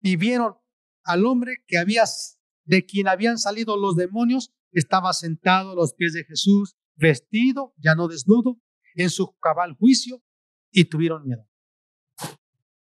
[0.00, 0.54] y vieron
[1.02, 2.04] al hombre que había,
[2.64, 7.94] de quien habían salido los demonios, estaba sentado a los pies de Jesús, vestido, ya
[7.94, 8.60] no desnudo,
[8.94, 10.22] en su cabal juicio,
[10.70, 11.48] y tuvieron miedo.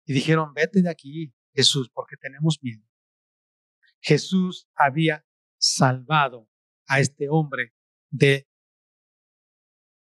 [0.04, 2.82] Y dijeron, vete de aquí, Jesús, porque tenemos miedo.
[4.00, 5.24] Jesús había
[5.58, 6.48] salvado
[6.86, 7.72] a este hombre
[8.10, 8.48] de,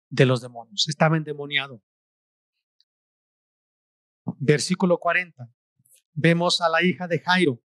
[0.10, 0.88] de los demonios.
[0.88, 1.84] Estaba endemoniado.
[4.43, 5.54] Versículo 40
[6.13, 7.62] vemos a la hija de Jairo.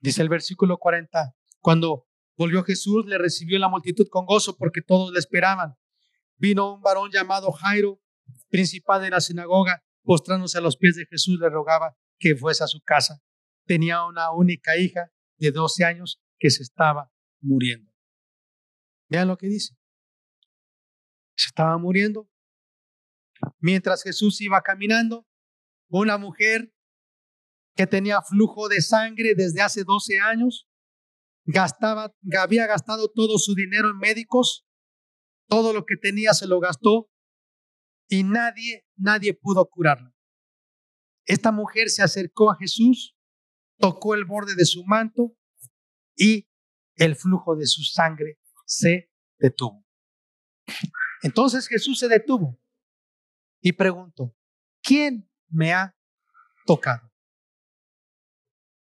[0.00, 5.12] Dice el versículo 40, cuando volvió Jesús, le recibió la multitud con gozo porque todos
[5.12, 5.76] le esperaban.
[6.36, 8.00] Vino un varón llamado Jairo,
[8.48, 12.66] principal de la sinagoga, postrándose a los pies de Jesús, le rogaba que fuese a
[12.66, 13.22] su casa.
[13.66, 17.92] Tenía una única hija de 12 años que se estaba muriendo.
[19.10, 19.76] Vean lo que dice.
[21.36, 22.31] Se estaba muriendo.
[23.60, 25.26] Mientras Jesús iba caminando,
[25.88, 26.72] una mujer
[27.76, 30.68] que tenía flujo de sangre desde hace 12 años,
[32.38, 34.66] había gastado todo su dinero en médicos,
[35.48, 37.10] todo lo que tenía se lo gastó
[38.08, 40.14] y nadie, nadie pudo curarla.
[41.24, 43.16] Esta mujer se acercó a Jesús,
[43.78, 45.36] tocó el borde de su manto
[46.16, 46.48] y
[46.96, 49.84] el flujo de su sangre se detuvo.
[51.22, 52.61] Entonces Jesús se detuvo
[53.62, 54.34] y preguntó,
[54.82, 55.96] ¿quién me ha
[56.66, 57.10] tocado?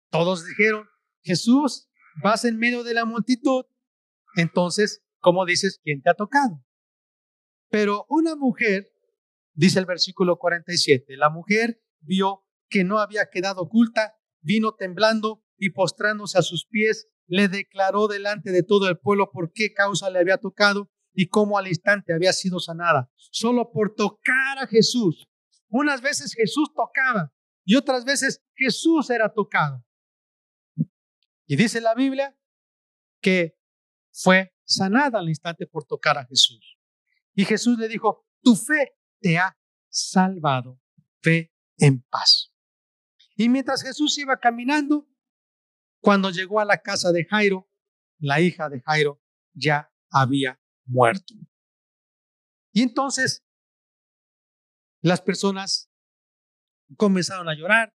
[0.10, 0.88] Todos dijeron,
[1.22, 1.90] Jesús,
[2.22, 3.66] vas en medio de la multitud.
[4.36, 6.64] Entonces, ¿cómo dices quién te ha tocado?
[7.70, 8.92] Pero una mujer,
[9.54, 15.70] dice el versículo 47, la mujer vio que no había quedado oculta, vino temblando y
[15.70, 20.20] postrándose a sus pies, le declaró delante de todo el pueblo por qué causa le
[20.20, 25.28] había tocado y cómo al instante había sido sanada, solo por tocar a Jesús.
[25.70, 27.34] Unas veces Jesús tocaba
[27.64, 29.84] y otras veces Jesús era tocado.
[31.46, 32.38] Y dice la Biblia
[33.22, 33.56] que
[34.12, 36.78] fue sanada al instante por tocar a Jesús.
[37.34, 39.58] Y Jesús le dijo, tu fe te ha
[39.90, 40.80] salvado,
[41.22, 42.54] fe en paz.
[43.36, 45.08] Y mientras Jesús iba caminando,
[46.00, 47.70] cuando llegó a la casa de Jairo,
[48.20, 49.22] la hija de Jairo
[49.54, 51.34] ya había muerto.
[52.74, 53.44] Y entonces
[55.02, 55.92] las personas
[56.98, 57.94] comenzaron a llorar.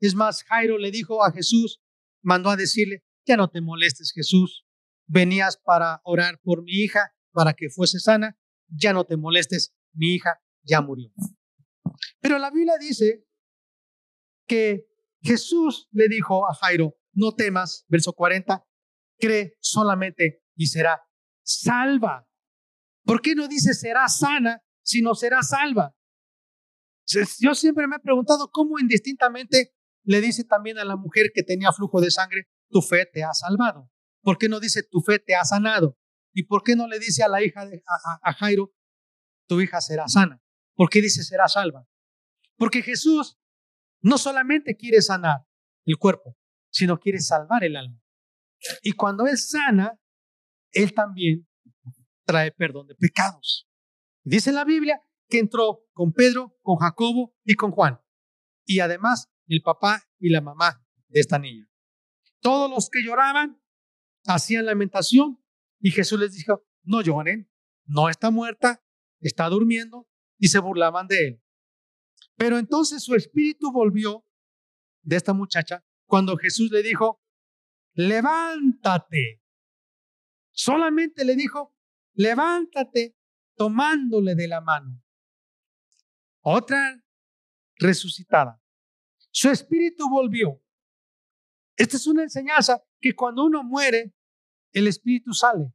[0.00, 1.80] Es más, Jairo le dijo a Jesús,
[2.22, 4.66] mandó a decirle, ya no te molestes Jesús,
[5.06, 10.14] venías para orar por mi hija, para que fuese sana, ya no te molestes, mi
[10.14, 11.12] hija ya murió.
[12.20, 13.26] Pero la Biblia dice
[14.46, 14.86] que
[15.22, 18.64] Jesús le dijo a Jairo, no temas, verso 40,
[19.18, 21.02] cree solamente y será
[21.58, 22.26] salva.
[23.04, 25.94] ¿Por qué no dice será sana, sino será salva?
[27.40, 29.74] Yo siempre me he preguntado cómo indistintamente
[30.04, 33.32] le dice también a la mujer que tenía flujo de sangre, tu fe te ha
[33.34, 33.90] salvado.
[34.22, 35.98] ¿Por qué no dice tu fe te ha sanado?
[36.32, 37.82] ¿Y por qué no le dice a la hija de
[38.22, 38.72] a, Jairo,
[39.48, 40.40] tu hija será sana?
[40.74, 41.86] ¿Por qué dice será salva?
[42.56, 43.38] Porque Jesús
[44.02, 45.46] no solamente quiere sanar
[45.84, 46.36] el cuerpo,
[46.70, 48.00] sino quiere salvar el alma.
[48.82, 49.99] Y cuando Él sana,
[50.72, 51.48] Él también
[52.24, 53.68] trae perdón de pecados.
[54.22, 58.00] Dice la Biblia que entró con Pedro, con Jacobo y con Juan.
[58.66, 61.68] Y además el papá y la mamá de esta niña.
[62.40, 63.60] Todos los que lloraban
[64.26, 65.42] hacían lamentación
[65.80, 67.50] y Jesús les dijo, no lloren,
[67.84, 68.82] no está muerta,
[69.20, 70.08] está durmiendo
[70.38, 71.42] y se burlaban de él.
[72.36, 74.24] Pero entonces su espíritu volvió
[75.02, 77.22] de esta muchacha cuando Jesús le dijo,
[77.94, 79.39] levántate.
[80.62, 81.74] Solamente le dijo,
[82.12, 83.16] levántate
[83.56, 85.02] tomándole de la mano.
[86.42, 87.02] Otra
[87.76, 88.62] resucitada.
[89.30, 90.62] Su espíritu volvió.
[91.76, 94.14] Esta es una enseñanza que cuando uno muere,
[94.72, 95.72] el espíritu sale.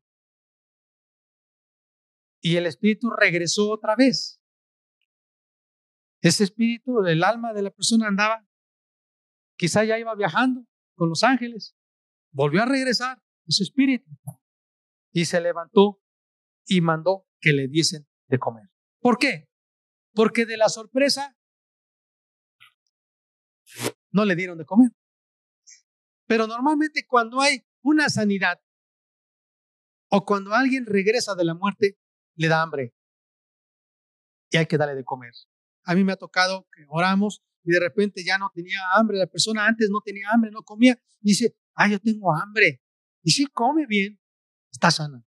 [2.39, 4.39] Y el espíritu regresó otra vez.
[6.21, 8.47] Ese espíritu, el alma de la persona andaba,
[9.57, 10.63] quizá ya iba viajando
[10.93, 11.75] con los ángeles,
[12.29, 14.11] volvió a regresar ese espíritu
[15.15, 16.01] y se levantó
[16.65, 18.65] y mandó que le diesen de comer.
[18.99, 19.47] ¿Por qué?
[20.13, 21.37] Porque de la sorpresa
[24.11, 24.91] no le dieron de comer.
[26.27, 28.59] Pero normalmente cuando hay una sanidad
[30.09, 31.97] o cuando alguien regresa de la muerte,
[32.35, 32.93] le da hambre
[34.49, 35.31] y hay que darle de comer.
[35.85, 39.17] A mí me ha tocado que oramos y de repente ya no tenía hambre.
[39.17, 40.99] La persona antes no tenía hambre, no comía.
[41.21, 42.81] dice, ah, yo tengo hambre.
[43.23, 44.19] Y si come bien,
[44.75, 45.25] está sana.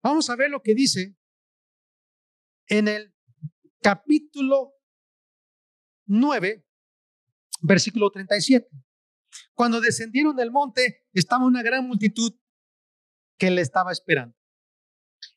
[0.00, 1.16] Vamos a ver lo que dice
[2.68, 3.12] en el
[3.82, 4.74] capítulo
[6.06, 6.64] 9,
[7.62, 8.68] versículo 37.
[9.54, 12.32] Cuando descendieron del monte, estaba una gran multitud
[13.36, 14.36] que le estaba esperando.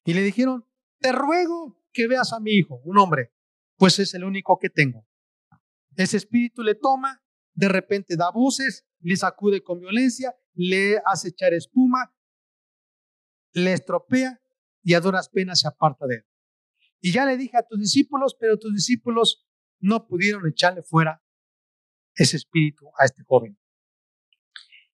[0.06, 0.64] Y le dijeron,
[1.00, 3.34] te ruego que veas a mi hijo, un hombre,
[3.78, 5.08] pues es el único que tengo.
[5.96, 7.24] Ese espíritu le toma,
[7.54, 12.14] de repente da voces, le sacude con violencia, le hace echar espuma,
[13.54, 14.42] le estropea
[14.84, 16.26] y a duras penas se aparta de él.
[17.00, 19.46] Y ya le dije a tus discípulos, pero tus discípulos
[19.80, 21.22] no pudieron echarle fuera
[22.16, 23.58] ese espíritu a este joven.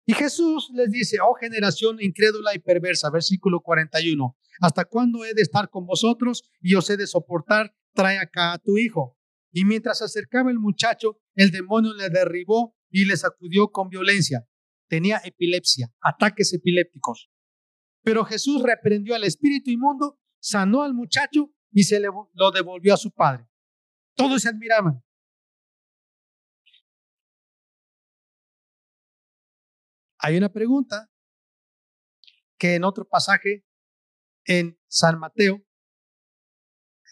[0.07, 5.43] Y Jesús les dice, oh generación incrédula y perversa, versículo 41, ¿hasta cuándo he de
[5.43, 7.75] estar con vosotros y os he de soportar?
[7.93, 9.19] Trae acá a tu hijo.
[9.53, 14.49] Y mientras se acercaba el muchacho, el demonio le derribó y le sacudió con violencia.
[14.89, 17.31] Tenía epilepsia, ataques epilépticos.
[18.09, 23.11] Pero Jesús reprendió al espíritu inmundo, sanó al muchacho y se lo devolvió a su
[23.11, 23.47] padre.
[24.15, 25.05] Todos se admiraban.
[30.17, 31.11] Hay una pregunta
[32.57, 33.67] que en otro pasaje
[34.47, 35.63] en San Mateo,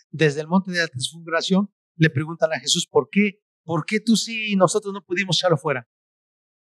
[0.09, 3.43] desde el monte de la transfiguración, le preguntan a Jesús, ¿por qué?
[3.65, 5.87] ¿Por qué tú sí y nosotros no pudimos echarlo fuera?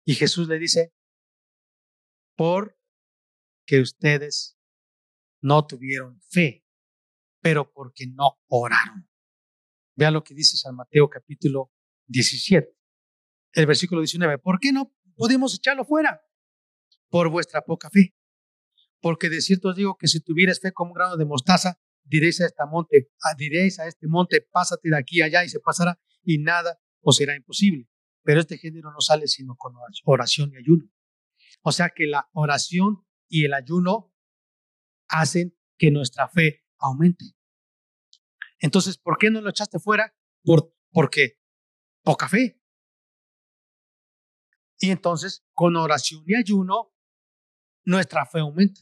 [0.03, 0.93] Y Jesús le dice,
[2.35, 2.78] por
[3.69, 4.57] que ustedes
[5.41, 6.65] no tuvieron fe
[7.39, 9.07] pero porque no oraron.
[9.95, 11.71] Vean lo que dice San Mateo capítulo
[12.07, 12.67] 17,
[13.53, 14.39] el versículo 19.
[14.39, 16.19] ¿Por qué no podemos echarlo fuera?
[17.09, 18.15] Por vuestra poca fe.
[19.01, 22.41] Porque de cierto os digo que si tuvieras fe como un grano de mostaza, diréis
[22.41, 26.39] a, esta monte, diréis a este monte, pásate de aquí allá y se pasará, y
[26.39, 27.87] nada os será imposible.
[28.23, 30.89] Pero este género no sale sino con oración y ayuno.
[31.61, 34.13] O sea que la oración y el ayuno
[35.07, 37.25] hacen que nuestra fe aumente.
[38.59, 40.13] Entonces, ¿por qué no lo echaste fuera?
[40.43, 41.39] Por, porque
[42.03, 42.61] poca fe.
[44.77, 46.93] Y entonces, con oración y ayuno,
[47.85, 48.81] nuestra fe aumenta.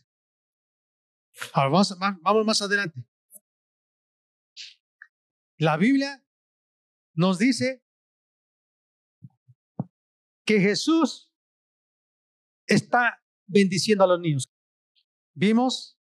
[1.53, 3.05] Ahora vamos, vamos más adelante.
[5.57, 6.23] La Biblia
[7.13, 7.83] nos dice
[10.45, 11.33] que Jesús
[12.67, 14.49] está bendiciendo a los niños.
[15.33, 15.97] Vimos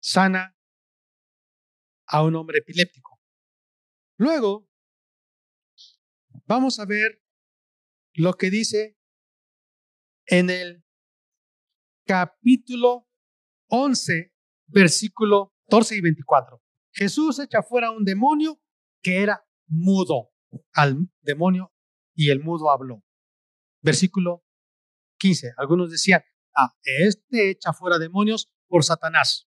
[0.00, 0.56] sana
[2.06, 3.20] a un hombre epiléptico.
[4.18, 4.68] Luego,
[6.46, 7.22] vamos a ver
[8.14, 8.96] lo que dice
[10.26, 10.84] en el
[12.06, 13.08] capítulo
[13.68, 14.32] 11,
[14.66, 16.62] versículo 14 y 24.
[16.92, 18.60] Jesús echa fuera un demonio
[19.02, 20.30] que era mudo
[20.74, 21.72] al demonio
[22.14, 23.02] y el mudo habló.
[23.80, 24.44] Versículo
[25.22, 25.54] 15.
[25.56, 26.20] Algunos decían,
[26.56, 29.48] ah, este echa fuera demonios por Satanás.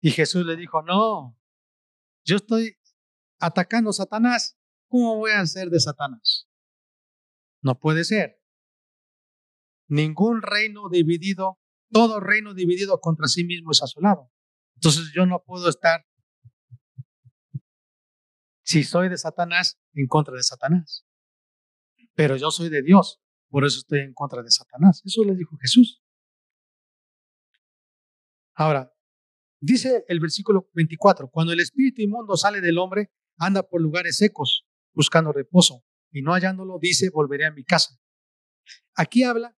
[0.00, 1.38] Y Jesús le dijo, no,
[2.24, 2.76] yo estoy
[3.38, 4.58] atacando a Satanás.
[4.88, 6.48] ¿Cómo voy a ser de Satanás?
[7.62, 8.42] No puede ser.
[9.88, 11.60] Ningún reino dividido,
[11.92, 14.32] todo reino dividido contra sí mismo es asolado.
[14.74, 16.04] Entonces yo no puedo estar,
[18.64, 21.06] si soy de Satanás, en contra de Satanás.
[22.14, 25.02] Pero yo soy de Dios, por eso estoy en contra de Satanás.
[25.04, 26.02] Eso le dijo Jesús.
[28.54, 28.92] Ahora,
[29.60, 34.66] dice el versículo 24, cuando el espíritu inmundo sale del hombre, anda por lugares secos,
[34.94, 37.98] buscando reposo, y no hallándolo, dice, volveré a mi casa.
[38.94, 39.56] Aquí habla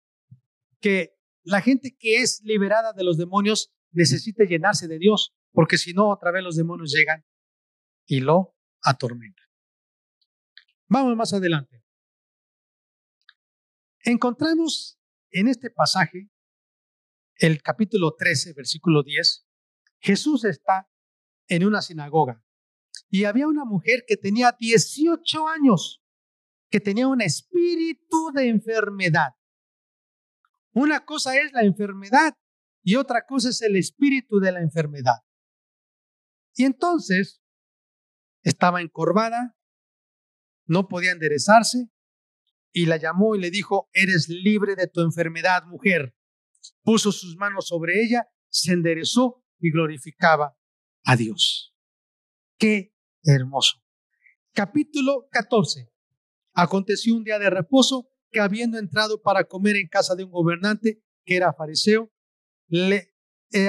[0.81, 5.93] que la gente que es liberada de los demonios necesita llenarse de Dios, porque si
[5.93, 7.25] no, otra vez los demonios llegan
[8.05, 9.45] y lo atormentan.
[10.87, 11.78] Vamos más adelante.
[14.03, 14.97] Encontramos
[15.31, 16.29] en este pasaje,
[17.35, 19.45] el capítulo 13, versículo 10,
[19.99, 20.89] Jesús está
[21.47, 22.43] en una sinagoga
[23.09, 26.01] y había una mujer que tenía 18 años,
[26.69, 29.35] que tenía un espíritu de enfermedad.
[30.73, 32.33] Una cosa es la enfermedad
[32.83, 35.17] y otra cosa es el espíritu de la enfermedad.
[36.55, 37.41] Y entonces
[38.43, 39.57] estaba encorvada,
[40.65, 41.89] no podía enderezarse,
[42.71, 46.15] y la llamó y le dijo, eres libre de tu enfermedad, mujer.
[46.83, 50.57] Puso sus manos sobre ella, se enderezó y glorificaba
[51.03, 51.75] a Dios.
[52.57, 52.93] Qué
[53.23, 53.77] hermoso.
[54.53, 55.91] Capítulo 14.
[56.53, 61.01] Aconteció un día de reposo que habiendo entrado para comer en casa de un gobernante
[61.25, 62.11] que era fariseo,
[62.67, 63.15] le,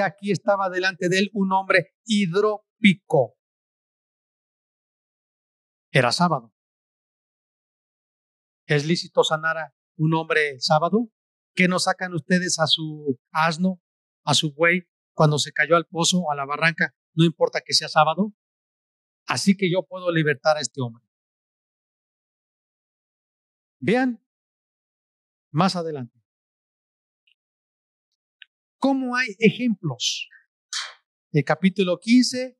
[0.03, 3.37] aquí estaba delante de él un hombre hidrópico.
[5.91, 6.50] Era sábado.
[8.71, 11.09] ¿Es lícito sanar a un hombre sábado?
[11.53, 13.81] ¿Qué no sacan ustedes a su asno,
[14.23, 16.95] a su buey, cuando se cayó al pozo o a la barranca?
[17.13, 18.33] No importa que sea sábado.
[19.27, 21.03] Así que yo puedo libertar a este hombre.
[23.81, 24.25] Vean
[25.51, 26.17] más adelante.
[28.77, 30.29] ¿Cómo hay ejemplos?
[31.33, 32.57] El capítulo 15,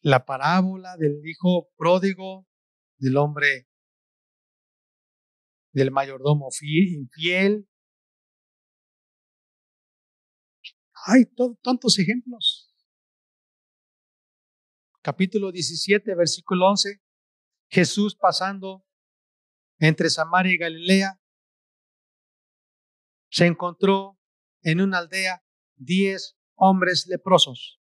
[0.00, 2.48] la parábola del hijo pródigo,
[2.98, 3.67] del hombre,
[5.72, 7.68] del mayordomo infiel.
[11.06, 11.24] Hay
[11.62, 12.74] tantos ejemplos.
[15.02, 17.00] Capítulo 17, versículo 11.
[17.70, 18.84] Jesús pasando
[19.78, 21.20] entre Samaria y Galilea,
[23.30, 24.18] se encontró
[24.62, 25.44] en una aldea
[25.76, 27.80] diez hombres leprosos.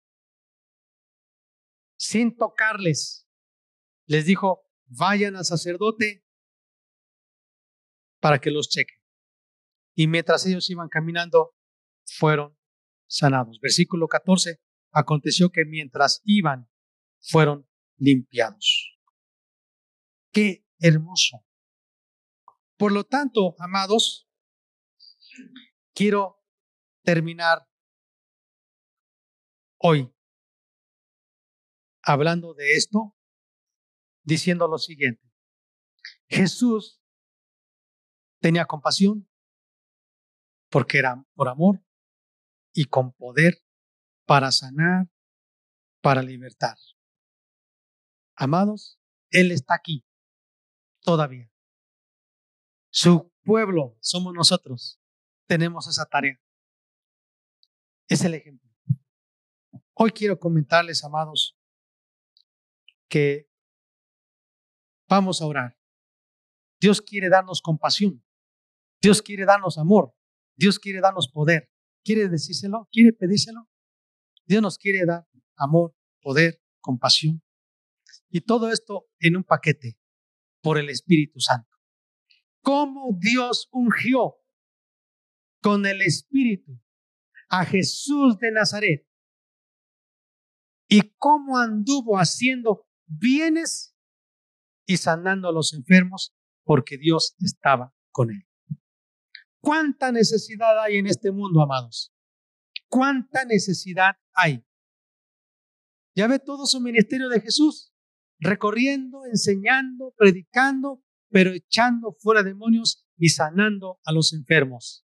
[1.98, 3.28] Sin tocarles,
[4.06, 6.25] les dijo, vayan al sacerdote
[8.26, 8.96] para que los cheque.
[9.94, 11.56] Y mientras ellos iban caminando,
[12.06, 12.58] fueron
[13.06, 13.60] sanados.
[13.62, 14.60] Versículo 14,
[14.92, 16.68] aconteció que mientras iban,
[17.22, 18.98] fueron limpiados.
[20.32, 21.46] Qué hermoso.
[22.78, 24.28] Por lo tanto, amados,
[25.94, 26.44] quiero
[27.04, 27.70] terminar
[29.78, 30.12] hoy
[32.02, 33.16] hablando de esto,
[34.24, 35.32] diciendo lo siguiente.
[36.28, 37.05] Jesús
[38.40, 39.28] tenía compasión
[40.70, 41.84] porque era por amor
[42.74, 43.64] y con poder
[44.26, 45.08] para sanar,
[46.02, 46.78] para libertar.
[48.36, 50.06] Amados, Él está aquí
[51.02, 51.50] todavía.
[52.90, 55.00] Su pueblo somos nosotros.
[55.48, 56.40] Tenemos esa tarea.
[58.08, 58.70] Es el ejemplo.
[59.94, 61.58] Hoy quiero comentarles, amados,
[63.08, 63.50] que
[65.08, 65.78] vamos a orar.
[66.82, 68.25] Dios quiere darnos compasión.
[69.06, 70.16] Dios quiere darnos amor.
[70.56, 71.70] Dios quiere darnos poder.
[72.04, 72.90] ¿Quiere decírselo?
[72.92, 73.70] ¿Quiere pedírselo?
[74.48, 77.44] Dios nos quiere dar amor, poder, compasión.
[78.30, 80.00] Y todo esto en un paquete
[80.60, 81.70] por el Espíritu Santo.
[82.64, 84.38] ¿Cómo Dios ungió
[85.62, 86.82] con el Espíritu
[87.50, 89.08] a Jesús de Nazaret?
[90.88, 93.96] ¿Y cómo anduvo haciendo bienes
[94.88, 96.36] y sanando a los enfermos?
[96.64, 98.45] Porque Dios estaba con él.
[99.66, 102.14] ¿Cuánta necesidad hay en este mundo, amados?
[102.88, 104.64] ¿Cuánta necesidad hay?
[106.16, 107.92] Ya ve todo su ministerio de Jesús,
[108.38, 115.04] recorriendo, enseñando, predicando, pero echando fuera demonios y sanando a los enfermos,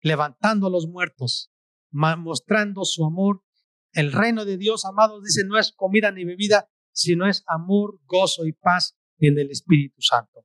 [0.00, 1.52] levantando a los muertos,
[1.92, 3.44] mostrando su amor.
[3.92, 8.44] El reino de Dios, amados, dice, no es comida ni bebida, sino es amor, gozo
[8.44, 10.44] y paz en el Espíritu Santo.